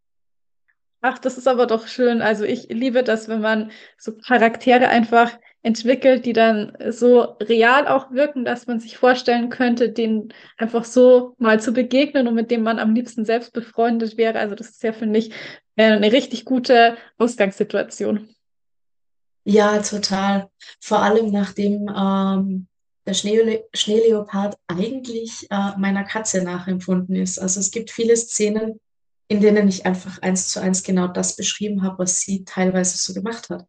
Ach, 1.03 1.17
das 1.17 1.39
ist 1.39 1.47
aber 1.47 1.65
doch 1.65 1.87
schön. 1.87 2.21
Also 2.21 2.43
ich 2.43 2.67
liebe 2.69 3.03
das, 3.03 3.27
wenn 3.27 3.41
man 3.41 3.71
so 3.97 4.15
Charaktere 4.15 4.87
einfach 4.89 5.31
entwickelt, 5.63 6.27
die 6.27 6.33
dann 6.33 6.77
so 6.89 7.21
real 7.41 7.87
auch 7.87 8.11
wirken, 8.11 8.45
dass 8.45 8.67
man 8.67 8.79
sich 8.79 8.97
vorstellen 8.97 9.49
könnte, 9.49 9.89
denen 9.89 10.31
einfach 10.57 10.85
so 10.85 11.35
mal 11.39 11.59
zu 11.59 11.71
begegnen 11.71 12.27
und 12.27 12.35
mit 12.35 12.51
dem 12.51 12.61
man 12.61 12.77
am 12.77 12.93
liebsten 12.93 13.25
selbst 13.25 13.51
befreundet 13.51 14.17
wäre. 14.17 14.39
Also 14.39 14.53
das 14.53 14.69
ist 14.69 14.83
ja, 14.83 14.93
finde 14.93 15.17
ich, 15.17 15.33
eine 15.75 16.11
richtig 16.11 16.45
gute 16.45 16.97
Ausgangssituation. 17.17 18.29
Ja, 19.43 19.79
total. 19.81 20.49
Vor 20.79 20.99
allem 20.99 21.31
nachdem 21.31 21.89
ähm, 21.95 22.67
der 23.05 23.13
Schnee 23.13 23.63
Schneeleopard 23.73 24.57
eigentlich 24.67 25.47
äh, 25.49 25.77
meiner 25.77 26.03
Katze 26.03 26.43
nachempfunden 26.43 27.15
ist. 27.15 27.39
Also 27.39 27.59
es 27.59 27.71
gibt 27.71 27.91
viele 27.91 28.15
Szenen, 28.15 28.79
in 29.27 29.41
denen 29.41 29.67
ich 29.67 29.85
einfach 29.85 30.21
eins 30.21 30.49
zu 30.49 30.59
eins 30.61 30.83
genau 30.83 31.07
das 31.07 31.35
beschrieben 31.35 31.83
habe, 31.83 31.99
was 31.99 32.21
sie 32.21 32.43
teilweise 32.45 32.97
so 32.97 33.13
gemacht 33.13 33.49
hat. 33.49 33.65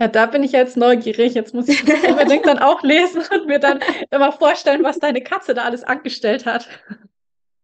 Ja, 0.00 0.06
da 0.06 0.26
bin 0.26 0.44
ich 0.44 0.52
jetzt 0.52 0.76
neugierig. 0.76 1.34
Jetzt 1.34 1.54
muss 1.54 1.68
ich 1.68 1.82
unbedingt 2.08 2.46
dann 2.46 2.58
auch 2.58 2.82
lesen 2.82 3.22
und 3.32 3.46
mir 3.46 3.58
dann 3.58 3.80
immer 4.10 4.32
vorstellen, 4.32 4.84
was 4.84 4.98
deine 4.98 5.22
Katze 5.22 5.54
da 5.54 5.64
alles 5.64 5.82
angestellt 5.82 6.46
hat. 6.46 6.68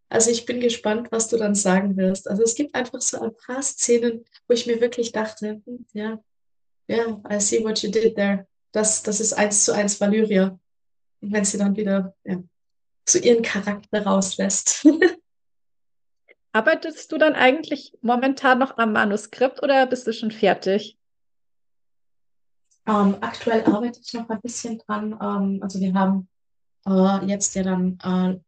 Also 0.08 0.30
ich 0.30 0.44
bin 0.44 0.60
gespannt, 0.60 1.08
was 1.10 1.28
du 1.28 1.36
dann 1.36 1.54
sagen 1.54 1.96
wirst. 1.96 2.28
Also 2.28 2.42
es 2.42 2.54
gibt 2.54 2.74
einfach 2.74 3.00
so 3.00 3.20
ein 3.20 3.34
paar 3.36 3.62
Szenen, 3.62 4.24
wo 4.46 4.54
ich 4.54 4.66
mir 4.66 4.80
wirklich 4.80 5.12
dachte, 5.12 5.62
hm, 5.64 5.86
ja, 5.92 6.22
ja, 6.86 7.20
I 7.30 7.40
see 7.40 7.64
what 7.64 7.78
you 7.82 7.90
did 7.90 8.16
there. 8.16 8.46
Das, 8.72 9.02
das 9.02 9.20
ist 9.20 9.32
eins 9.32 9.64
zu 9.64 9.72
eins 9.72 10.00
Valyria. 10.00 10.58
Wenn 11.30 11.44
sie 11.44 11.58
dann 11.58 11.76
wieder 11.76 12.14
ja, 12.24 12.42
so 13.08 13.18
ihren 13.18 13.42
Charakter 13.42 14.04
rauslässt. 14.04 14.86
Arbeitest 16.52 17.10
du 17.10 17.18
dann 17.18 17.34
eigentlich 17.34 17.98
momentan 18.00 18.60
noch 18.60 18.78
am 18.78 18.92
Manuskript 18.92 19.62
oder 19.62 19.86
bist 19.86 20.06
du 20.06 20.12
schon 20.12 20.30
fertig? 20.30 20.96
Ähm, 22.86 23.16
aktuell 23.20 23.64
arbeite 23.64 24.00
ich 24.00 24.12
noch 24.12 24.28
ein 24.28 24.40
bisschen 24.40 24.78
dran. 24.78 25.18
Ähm, 25.20 25.58
also 25.62 25.80
wir 25.80 25.94
haben 25.94 26.28
äh, 26.86 27.26
jetzt 27.26 27.54
ja 27.54 27.62
dann 27.62 27.98
äh, 28.04 28.38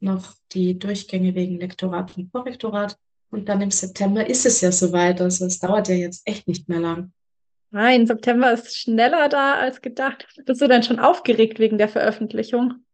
noch 0.00 0.34
die 0.52 0.78
Durchgänge 0.78 1.34
wegen 1.34 1.58
Lektorat 1.58 2.16
und 2.16 2.32
Korrektorat. 2.32 2.96
Und 3.30 3.48
dann 3.48 3.60
im 3.60 3.70
September 3.70 4.26
ist 4.26 4.46
es 4.46 4.60
ja 4.60 4.70
soweit. 4.70 5.20
Also 5.20 5.46
es 5.46 5.58
dauert 5.58 5.88
ja 5.88 5.94
jetzt 5.94 6.26
echt 6.26 6.46
nicht 6.48 6.68
mehr 6.68 6.80
lang. 6.80 7.12
Nein, 7.72 8.06
September 8.06 8.52
ist 8.52 8.78
schneller 8.78 9.30
da 9.30 9.54
als 9.54 9.80
gedacht. 9.80 10.26
Bist 10.44 10.60
du 10.60 10.68
denn 10.68 10.82
schon 10.82 10.98
aufgeregt 10.98 11.58
wegen 11.58 11.78
der 11.78 11.88
Veröffentlichung? 11.88 12.84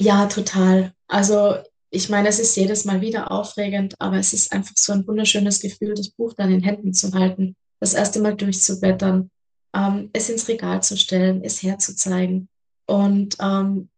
Ja, 0.00 0.26
total. 0.26 0.92
Also 1.06 1.56
ich 1.90 2.08
meine, 2.08 2.28
es 2.28 2.38
ist 2.38 2.56
jedes 2.56 2.86
Mal 2.86 3.02
wieder 3.02 3.30
aufregend, 3.30 3.94
aber 3.98 4.16
es 4.16 4.32
ist 4.32 4.52
einfach 4.52 4.74
so 4.76 4.94
ein 4.94 5.06
wunderschönes 5.06 5.60
Gefühl, 5.60 5.94
das 5.94 6.08
Buch 6.08 6.32
dann 6.34 6.50
in 6.50 6.62
Händen 6.62 6.94
zu 6.94 7.12
halten, 7.12 7.56
das 7.78 7.92
erste 7.92 8.20
Mal 8.20 8.36
durchzublättern, 8.36 9.30
ähm, 9.74 10.10
es 10.14 10.30
ins 10.30 10.48
Regal 10.48 10.82
zu 10.82 10.96
stellen, 10.96 11.42
es 11.44 11.62
herzuzeigen. 11.62 12.48
Und 12.86 13.36
ähm, 13.38 13.90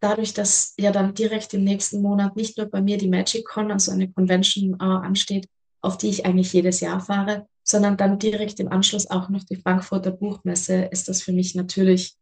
dadurch, 0.00 0.34
dass 0.34 0.74
ja 0.78 0.90
dann 0.90 1.14
direkt 1.14 1.54
im 1.54 1.62
nächsten 1.62 2.02
Monat 2.02 2.34
nicht 2.34 2.58
nur 2.58 2.66
bei 2.66 2.82
mir 2.82 2.98
die 2.98 3.08
MagicCon, 3.08 3.70
also 3.70 3.92
eine 3.92 4.10
Convention 4.10 4.74
äh, 4.80 4.84
ansteht, 4.84 5.48
auf 5.80 5.96
die 5.96 6.08
ich 6.08 6.26
eigentlich 6.26 6.52
jedes 6.52 6.80
Jahr 6.80 7.00
fahre, 7.00 7.46
sondern 7.62 7.96
dann 7.96 8.18
direkt 8.18 8.60
im 8.60 8.68
Anschluss 8.68 9.10
auch 9.10 9.28
noch 9.28 9.44
die 9.44 9.56
Frankfurter 9.56 10.10
Buchmesse, 10.10 10.84
ist 10.90 11.08
das 11.08 11.22
für 11.22 11.32
mich 11.32 11.54
natürlich 11.54 12.16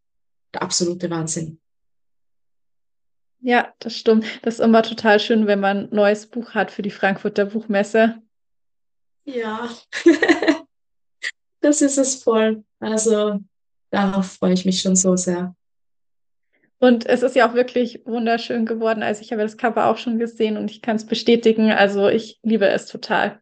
der 0.53 0.63
absolute 0.63 1.11
Wahnsinn. 1.11 1.61
Ja, 3.43 3.73
das 3.79 3.97
stimmt. 3.97 4.27
Das 4.43 4.55
ist 4.55 4.61
immer 4.61 4.83
total 4.83 5.19
schön, 5.19 5.47
wenn 5.47 5.61
man 5.61 5.89
ein 5.89 5.95
neues 5.95 6.27
Buch 6.27 6.51
hat 6.51 6.71
für 6.71 6.83
die 6.83 6.91
Frankfurter 6.91 7.47
Buchmesse. 7.47 8.21
Ja, 9.25 9.71
das 11.61 11.81
ist 11.81 11.97
es 11.97 12.23
voll. 12.23 12.65
Also 12.81 13.41
darauf 13.91 14.33
freue 14.33 14.53
ich 14.53 14.67
mich 14.67 14.81
schon 14.81 14.97
so 14.97 15.17
sehr. 15.17 15.55
Und 16.79 17.07
es 17.07 17.23
ist 17.23 17.37
ja 17.37 17.49
auch 17.49 17.55
wirklich 17.55 18.03
wunderschön 18.07 18.65
geworden. 18.65 19.03
Also 19.03 19.21
ich 19.21 19.33
habe 19.33 19.43
das 19.43 19.59
Cover 19.59 19.87
auch 19.87 19.99
schon 19.99 20.19
gesehen 20.19 20.57
und 20.57 20.71
ich 20.71 20.81
kann 20.81 20.97
es 20.97 21.07
bestätigen. 21.07 21.71
Also 21.71 22.09
ich 22.09 22.39
liebe 22.43 22.67
es 22.67 22.87
total. 22.87 23.40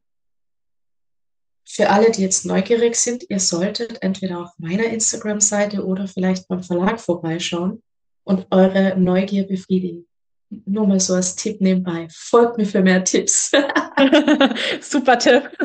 Für 1.70 1.90
alle, 1.90 2.10
die 2.10 2.22
jetzt 2.22 2.46
neugierig 2.46 2.96
sind, 2.96 3.26
ihr 3.28 3.40
solltet 3.40 4.02
entweder 4.02 4.40
auf 4.40 4.50
meiner 4.56 4.84
Instagram-Seite 4.84 5.84
oder 5.84 6.08
vielleicht 6.08 6.48
beim 6.48 6.62
Verlag 6.62 6.98
vorbeischauen 6.98 7.82
und 8.24 8.46
eure 8.50 8.98
Neugier 8.98 9.46
befriedigen. 9.46 10.06
Nur 10.48 10.86
mal 10.86 10.98
so 10.98 11.12
als 11.12 11.36
Tipp 11.36 11.60
nebenbei. 11.60 12.08
Folgt 12.10 12.56
mir 12.56 12.64
für 12.64 12.80
mehr 12.80 13.04
Tipps. 13.04 13.52
Super 14.80 15.18
Tipp. 15.18 15.50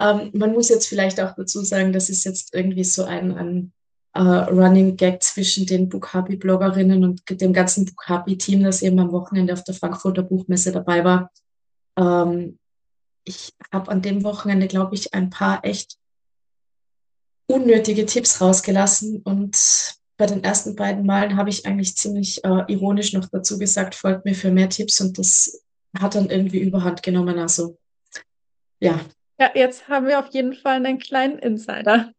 ähm, 0.00 0.30
man 0.32 0.52
muss 0.52 0.68
jetzt 0.68 0.86
vielleicht 0.86 1.20
auch 1.20 1.34
dazu 1.34 1.62
sagen, 1.62 1.92
das 1.92 2.08
ist 2.08 2.24
jetzt 2.24 2.54
irgendwie 2.54 2.84
so 2.84 3.02
ein, 3.02 3.36
ein 3.36 3.72
uh, 4.16 4.44
Running 4.52 4.96
Gag 4.96 5.20
zwischen 5.24 5.66
den 5.66 5.88
Bukhabi-Bloggerinnen 5.88 7.02
und 7.02 7.22
dem 7.28 7.52
ganzen 7.52 7.86
Bukhabi-Team, 7.86 8.62
das 8.62 8.82
eben 8.82 9.00
am 9.00 9.10
Wochenende 9.10 9.52
auf 9.52 9.64
der 9.64 9.74
Frankfurter 9.74 10.22
Buchmesse 10.22 10.70
dabei 10.70 11.02
war. 11.02 11.32
Ähm, 11.98 12.60
ich 13.26 13.52
habe 13.72 13.90
an 13.90 14.02
dem 14.02 14.24
Wochenende, 14.24 14.68
glaube 14.68 14.94
ich, 14.94 15.12
ein 15.12 15.30
paar 15.30 15.64
echt 15.64 15.98
unnötige 17.46 18.06
Tipps 18.06 18.40
rausgelassen. 18.40 19.20
Und 19.22 19.96
bei 20.16 20.26
den 20.26 20.44
ersten 20.44 20.76
beiden 20.76 21.04
Malen 21.04 21.36
habe 21.36 21.50
ich 21.50 21.66
eigentlich 21.66 21.96
ziemlich 21.96 22.42
äh, 22.44 22.64
ironisch 22.68 23.12
noch 23.12 23.28
dazu 23.28 23.58
gesagt, 23.58 23.94
folgt 23.94 24.24
mir 24.24 24.34
für 24.34 24.50
mehr 24.50 24.68
Tipps. 24.68 25.00
Und 25.00 25.18
das 25.18 25.62
hat 25.98 26.14
dann 26.14 26.30
irgendwie 26.30 26.60
überhand 26.60 27.02
genommen. 27.02 27.38
Also, 27.38 27.76
ja. 28.80 29.00
Ja, 29.38 29.50
jetzt 29.54 29.88
haben 29.88 30.06
wir 30.06 30.18
auf 30.20 30.28
jeden 30.28 30.54
Fall 30.54 30.76
einen 30.76 30.98
kleinen 30.98 31.38
Insider. 31.38 32.12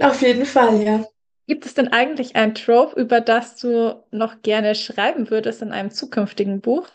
Auf 0.00 0.22
jeden 0.22 0.46
Fall, 0.46 0.82
ja. 0.82 1.04
Gibt 1.46 1.66
es 1.66 1.74
denn 1.74 1.88
eigentlich 1.88 2.36
ein 2.36 2.54
Trope, 2.54 2.98
über 2.98 3.20
das 3.20 3.56
du 3.56 4.04
noch 4.12 4.40
gerne 4.42 4.76
schreiben 4.76 5.30
würdest 5.30 5.62
in 5.62 5.72
einem 5.72 5.90
zukünftigen 5.90 6.60
Buch? 6.60 6.88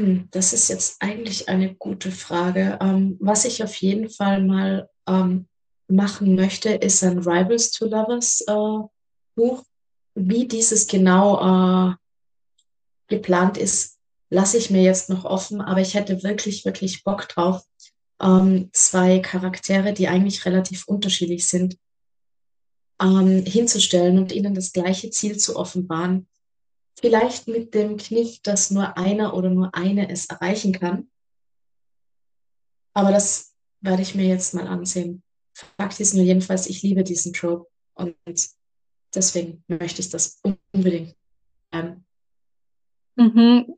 Hm, 0.00 0.28
das 0.30 0.52
ist 0.52 0.68
jetzt 0.68 0.96
eigentlich 1.00 1.48
eine 1.48 1.74
gute 1.74 2.12
Frage. 2.12 2.78
Ähm, 2.80 3.16
was 3.20 3.44
ich 3.44 3.62
auf 3.62 3.74
jeden 3.76 4.08
Fall 4.08 4.42
mal 4.42 4.88
ähm, 5.08 5.48
machen 5.88 6.36
möchte, 6.36 6.70
ist 6.70 7.02
ein 7.02 7.18
Rivals 7.18 7.72
to 7.72 7.86
Lovers 7.86 8.42
äh, 8.46 8.86
Buch. 9.34 9.64
Wie 10.14 10.46
dieses 10.46 10.86
genau 10.86 11.90
äh, 11.90 11.94
geplant 13.08 13.56
ist, 13.56 13.98
lasse 14.30 14.58
ich 14.58 14.70
mir 14.70 14.82
jetzt 14.82 15.10
noch 15.10 15.24
offen, 15.24 15.60
aber 15.60 15.80
ich 15.80 15.94
hätte 15.94 16.22
wirklich, 16.22 16.64
wirklich 16.64 17.02
Bock 17.02 17.28
drauf, 17.28 17.62
ähm, 18.20 18.70
zwei 18.72 19.20
Charaktere, 19.20 19.92
die 19.92 20.08
eigentlich 20.08 20.44
relativ 20.44 20.86
unterschiedlich 20.86 21.46
sind, 21.46 21.76
hinzustellen 23.00 24.18
und 24.18 24.32
ihnen 24.32 24.54
das 24.54 24.72
gleiche 24.72 25.10
Ziel 25.10 25.36
zu 25.36 25.54
offenbaren. 25.54 26.26
Vielleicht 27.00 27.46
mit 27.46 27.74
dem 27.74 27.96
Kniff, 27.96 28.40
dass 28.42 28.70
nur 28.70 28.96
einer 28.96 29.34
oder 29.34 29.50
nur 29.50 29.74
eine 29.74 30.10
es 30.10 30.26
erreichen 30.26 30.72
kann. 30.72 31.08
Aber 32.92 33.12
das 33.12 33.54
werde 33.80 34.02
ich 34.02 34.16
mir 34.16 34.26
jetzt 34.26 34.54
mal 34.54 34.66
ansehen. 34.66 35.22
Fakt 35.76 36.00
ist 36.00 36.14
nur 36.14 36.24
jedenfalls, 36.24 36.66
ich 36.66 36.82
liebe 36.82 37.04
diesen 37.04 37.32
Trope 37.32 37.68
und 37.94 38.16
deswegen 39.14 39.62
möchte 39.68 40.00
ich 40.00 40.10
das 40.10 40.40
unbedingt. 40.72 41.14
Ähm. 41.72 42.04
Mhm. 43.16 43.76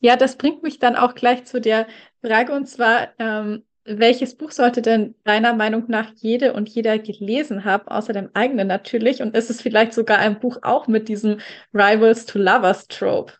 Ja, 0.00 0.16
das 0.16 0.36
bringt 0.36 0.62
mich 0.62 0.78
dann 0.78 0.96
auch 0.96 1.14
gleich 1.14 1.44
zu 1.44 1.60
der 1.60 1.86
Frage 2.24 2.54
und 2.54 2.66
zwar, 2.66 3.12
ähm, 3.18 3.64
welches 3.84 4.36
Buch 4.36 4.52
sollte 4.52 4.80
denn 4.80 5.14
deiner 5.24 5.54
Meinung 5.54 5.84
nach 5.88 6.12
jede 6.14 6.52
und 6.52 6.68
jeder 6.68 6.98
gelesen 6.98 7.64
haben, 7.64 7.88
außer 7.88 8.12
dem 8.12 8.30
eigenen 8.34 8.68
natürlich? 8.68 9.22
Und 9.22 9.36
ist 9.36 9.50
es 9.50 9.60
vielleicht 9.60 9.92
sogar 9.92 10.18
ein 10.18 10.38
Buch 10.38 10.58
auch 10.62 10.86
mit 10.86 11.08
diesem 11.08 11.40
Rivals 11.74 12.26
to 12.26 12.38
Lovers 12.38 12.86
Trope? 12.86 13.32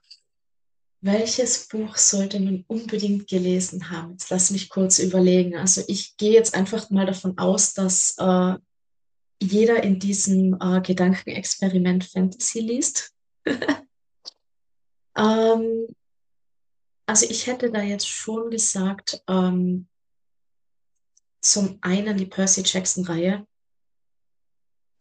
Welches 1.00 1.68
Buch 1.68 1.96
sollte 1.96 2.40
man 2.40 2.64
unbedingt 2.68 3.28
gelesen 3.28 3.90
haben? 3.90 4.12
Jetzt 4.12 4.30
lass 4.30 4.50
mich 4.50 4.68
kurz 4.68 4.98
überlegen. 4.98 5.56
Also 5.56 5.82
ich 5.86 6.16
gehe 6.16 6.32
jetzt 6.32 6.54
einfach 6.54 6.90
mal 6.90 7.06
davon 7.06 7.38
aus, 7.38 7.74
dass 7.74 8.16
äh, 8.18 8.54
jeder 9.40 9.82
in 9.82 9.98
diesem 9.98 10.56
äh, 10.60 10.80
Gedankenexperiment 10.80 12.04
Fantasy 12.04 12.60
liest. 12.60 13.12
ähm, 15.16 15.86
also 17.06 17.26
ich 17.28 17.46
hätte 17.48 17.70
da 17.70 17.82
jetzt 17.82 18.08
schon 18.08 18.50
gesagt, 18.50 19.22
ähm, 19.28 19.88
zum 21.42 21.78
einen 21.82 22.16
die 22.16 22.26
Percy 22.26 22.62
Jackson-Reihe, 22.64 23.46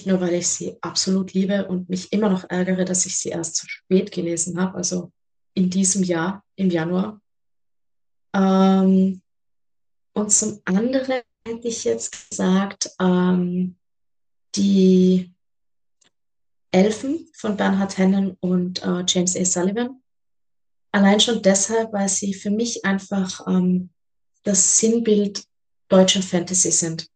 nur 0.05 0.19
weil 0.19 0.33
ich 0.33 0.47
sie 0.47 0.77
absolut 0.81 1.33
liebe 1.33 1.67
und 1.67 1.89
mich 1.89 2.11
immer 2.11 2.29
noch 2.29 2.49
ärgere, 2.49 2.85
dass 2.85 3.05
ich 3.05 3.17
sie 3.17 3.29
erst 3.29 3.55
zu 3.55 3.69
spät 3.69 4.11
gelesen 4.11 4.59
habe, 4.59 4.77
also 4.77 5.11
in 5.53 5.69
diesem 5.69 6.03
Jahr, 6.03 6.43
im 6.55 6.69
Januar. 6.69 7.21
Ähm, 8.33 9.21
und 10.13 10.31
zum 10.31 10.61
anderen 10.65 11.21
hätte 11.45 11.67
ich 11.67 11.83
jetzt 11.83 12.29
gesagt, 12.29 12.89
ähm, 12.99 13.77
die 14.55 15.31
Elfen 16.71 17.29
von 17.33 17.57
Bernhard 17.57 17.97
Hennen 17.97 18.37
und 18.39 18.81
äh, 18.83 19.03
James 19.07 19.35
A. 19.35 19.45
Sullivan. 19.45 20.01
Allein 20.93 21.19
schon 21.19 21.41
deshalb, 21.41 21.93
weil 21.93 22.09
sie 22.09 22.33
für 22.33 22.49
mich 22.49 22.83
einfach 22.85 23.45
ähm, 23.47 23.89
das 24.43 24.79
Sinnbild 24.79 25.43
deutscher 25.91 26.21
Fantasy 26.21 26.71
sind. 26.71 27.07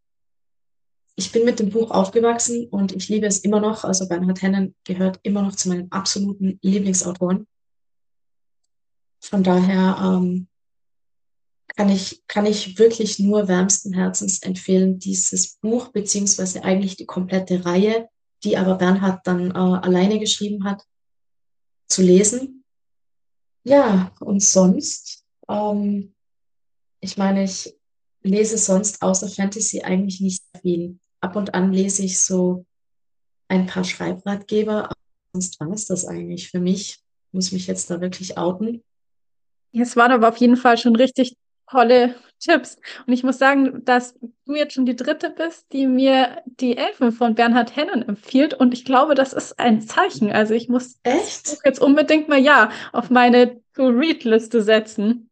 Ich 1.15 1.31
bin 1.31 1.45
mit 1.45 1.59
dem 1.59 1.69
Buch 1.69 1.91
aufgewachsen 1.91 2.67
und 2.67 2.91
ich 2.91 3.07
liebe 3.07 3.25
es 3.25 3.39
immer 3.39 3.61
noch. 3.61 3.85
Also 3.85 4.07
Bernhard 4.07 4.41
Hennen 4.41 4.75
gehört 4.83 5.19
immer 5.23 5.41
noch 5.41 5.55
zu 5.55 5.69
meinen 5.69 5.89
absoluten 5.91 6.59
Lieblingsautoren. 6.61 7.47
Von 9.21 9.43
daher 9.43 9.97
ähm, 10.01 10.47
kann, 11.75 11.89
ich, 11.89 12.21
kann 12.27 12.45
ich 12.45 12.77
wirklich 12.77 13.17
nur 13.17 13.47
wärmsten 13.47 13.93
Herzens 13.93 14.41
empfehlen, 14.41 14.99
dieses 14.99 15.55
Buch, 15.55 15.89
beziehungsweise 15.93 16.63
eigentlich 16.63 16.97
die 16.97 17.05
komplette 17.05 17.63
Reihe, 17.63 18.09
die 18.43 18.57
aber 18.57 18.75
Bernhard 18.75 19.25
dann 19.25 19.51
äh, 19.51 19.53
alleine 19.53 20.19
geschrieben 20.19 20.65
hat, 20.65 20.83
zu 21.87 22.01
lesen. 22.01 22.65
Ja, 23.63 24.11
und 24.19 24.43
sonst, 24.43 25.23
ähm, 25.47 26.13
ich 26.99 27.17
meine, 27.17 27.45
ich 27.45 27.73
lese 28.25 28.57
sonst 28.57 29.01
außer 29.01 29.29
Fantasy 29.29 29.81
eigentlich 29.81 30.21
nicht 30.21 30.43
viel. 30.61 30.97
Ab 31.21 31.35
und 31.35 31.53
an 31.53 31.71
lese 31.71 32.03
ich 32.03 32.19
so 32.19 32.65
ein 33.47 33.67
paar 33.67 33.83
Schreibratgeber, 33.83 34.89
sonst 35.33 35.59
war 35.59 35.71
es 35.71 35.85
das 35.85 36.05
eigentlich 36.05 36.49
für 36.49 36.59
mich. 36.59 36.99
Muss 37.31 37.51
mich 37.51 37.67
jetzt 37.67 37.89
da 37.89 38.01
wirklich 38.01 38.37
outen. 38.37 38.83
Es 39.73 39.95
waren 39.95 40.11
aber 40.11 40.29
auf 40.29 40.37
jeden 40.37 40.57
Fall 40.57 40.77
schon 40.77 40.95
richtig 40.95 41.35
tolle 41.69 42.15
Tipps. 42.39 42.77
Und 43.05 43.13
ich 43.13 43.23
muss 43.23 43.37
sagen, 43.37 43.83
dass 43.85 44.17
du 44.45 44.55
jetzt 44.55 44.73
schon 44.73 44.85
die 44.85 44.95
dritte 44.95 45.29
bist, 45.29 45.65
die 45.73 45.87
mir 45.87 46.41
die 46.45 46.77
Elfen 46.77 47.11
von 47.11 47.35
Bernhard 47.35 47.75
Hennen 47.75 48.07
empfiehlt. 48.07 48.53
Und 48.53 48.73
ich 48.73 48.85
glaube, 48.85 49.15
das 49.15 49.33
ist 49.33 49.59
ein 49.59 49.81
Zeichen. 49.81 50.31
Also 50.31 50.53
ich 50.53 50.69
muss 50.69 50.99
Echt? 51.03 51.57
jetzt 51.65 51.79
unbedingt 51.79 52.29
mal 52.29 52.39
ja 52.39 52.69
auf 52.93 53.09
meine 53.09 53.61
To-Read-Liste 53.73 54.61
setzen. 54.61 55.29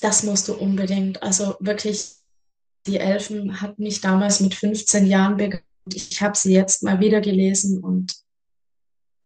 Das 0.00 0.22
musst 0.22 0.48
du 0.48 0.54
unbedingt. 0.54 1.22
Also 1.22 1.56
wirklich, 1.60 2.16
die 2.86 2.98
Elfen 2.98 3.60
hat 3.60 3.78
mich 3.78 4.00
damals 4.00 4.40
mit 4.40 4.54
15 4.54 5.06
Jahren 5.06 5.36
begeistert. 5.36 5.64
Ich 5.92 6.20
habe 6.20 6.36
sie 6.36 6.52
jetzt 6.52 6.82
mal 6.82 6.98
wieder 7.00 7.20
gelesen 7.20 7.82
und 7.82 8.16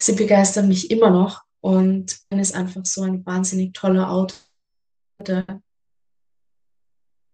sie 0.00 0.12
begeistern 0.12 0.68
mich 0.68 0.90
immer 0.90 1.11
noch. 1.11 1.42
Und 1.62 2.18
ist 2.30 2.54
einfach 2.54 2.87
so 2.87 3.02
ein 3.02 3.24
wahnsinnig 3.26 3.74
toller 3.74 4.11
Autor. 4.11 5.62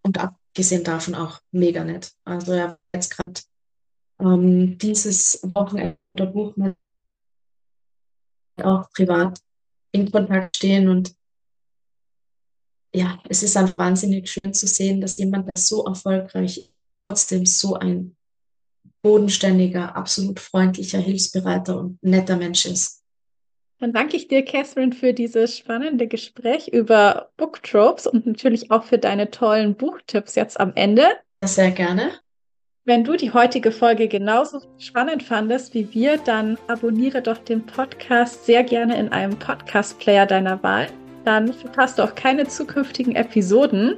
Und 0.03 0.19
abgesehen 0.19 0.83
davon 0.83 1.15
auch 1.15 1.41
mega 1.53 1.85
nett. 1.85 2.13
Also 2.25 2.53
er 2.53 2.69
hat 2.71 2.81
jetzt 2.95 3.17
gerade 3.17 3.41
ähm, 4.21 4.79
dieses 4.79 5.41
Wochenende 5.55 5.97
Buch 6.33 6.57
mit 6.57 6.77
auch 8.63 8.91
privat 8.91 9.41
in 9.93 10.11
Kontakt 10.11 10.57
stehen 10.57 10.89
und 10.89 11.16
ja, 12.97 13.19
es 13.29 13.43
ist 13.43 13.57
einfach 13.57 13.77
wahnsinnig 13.77 14.29
schön 14.31 14.55
zu 14.55 14.67
sehen, 14.67 15.01
dass 15.01 15.19
jemand, 15.19 15.47
der 15.47 15.63
so 15.63 15.85
erfolgreich 15.85 16.71
trotzdem 17.09 17.45
so 17.45 17.75
ein 17.75 18.17
bodenständiger, 19.03 19.95
absolut 19.95 20.41
freundlicher, 20.41 20.99
hilfsbereiter 20.99 21.79
und 21.79 22.03
netter 22.03 22.37
Mensch 22.37 22.65
ist. 22.65 23.03
Dann 23.79 23.93
danke 23.93 24.17
ich 24.17 24.29
dir, 24.29 24.43
Catherine, 24.43 24.93
für 24.93 25.13
dieses 25.13 25.59
spannende 25.59 26.09
Gespräch 26.09 26.69
über 26.69 27.31
Booktropes 27.37 28.07
und 28.07 28.27
natürlich 28.27 28.71
auch 28.71 28.85
für 28.85 28.97
deine 28.97 29.31
tollen 29.31 29.75
Buchtipps 29.75 30.35
jetzt 30.35 30.59
am 30.59 30.73
Ende. 30.75 31.05
Sehr 31.45 31.71
gerne. 31.71 32.13
Wenn 32.85 33.05
du 33.05 33.17
die 33.17 33.33
heutige 33.33 33.73
Folge 33.73 34.09
genauso 34.09 34.63
spannend 34.79 35.23
fandest 35.23 35.75
wie 35.75 35.93
wir, 35.93 36.17
dann 36.17 36.57
abonniere 36.69 37.21
doch 37.21 37.39
den 37.39 37.67
Podcast 37.67 38.47
sehr 38.47 38.65
gerne 38.65 38.99
in 38.99 39.11
einem 39.11 39.39
Podcast-Player 39.39 40.25
deiner 40.25 40.63
Wahl. 40.63 40.89
Dann 41.27 41.53
verpasst 41.53 41.99
du 41.99 42.05
auch 42.05 42.15
keine 42.15 42.47
zukünftigen 42.47 43.17
Episoden. 43.17 43.97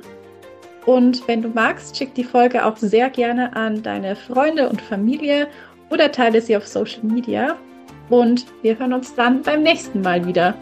Und 0.86 1.28
wenn 1.28 1.42
du 1.42 1.48
magst, 1.50 1.94
schick 1.94 2.14
die 2.14 2.24
Folge 2.24 2.64
auch 2.64 2.78
sehr 2.78 3.10
gerne 3.10 3.54
an 3.54 3.82
deine 3.82 4.16
Freunde 4.16 4.66
und 4.66 4.80
Familie 4.80 5.46
oder 5.90 6.10
teile 6.10 6.40
sie 6.40 6.56
auf 6.56 6.66
Social 6.66 7.02
Media. 7.02 7.56
Und 8.08 8.46
wir 8.62 8.78
hören 8.78 8.94
uns 8.94 9.14
dann 9.14 9.42
beim 9.42 9.62
nächsten 9.62 10.00
Mal 10.00 10.26
wieder. 10.26 10.54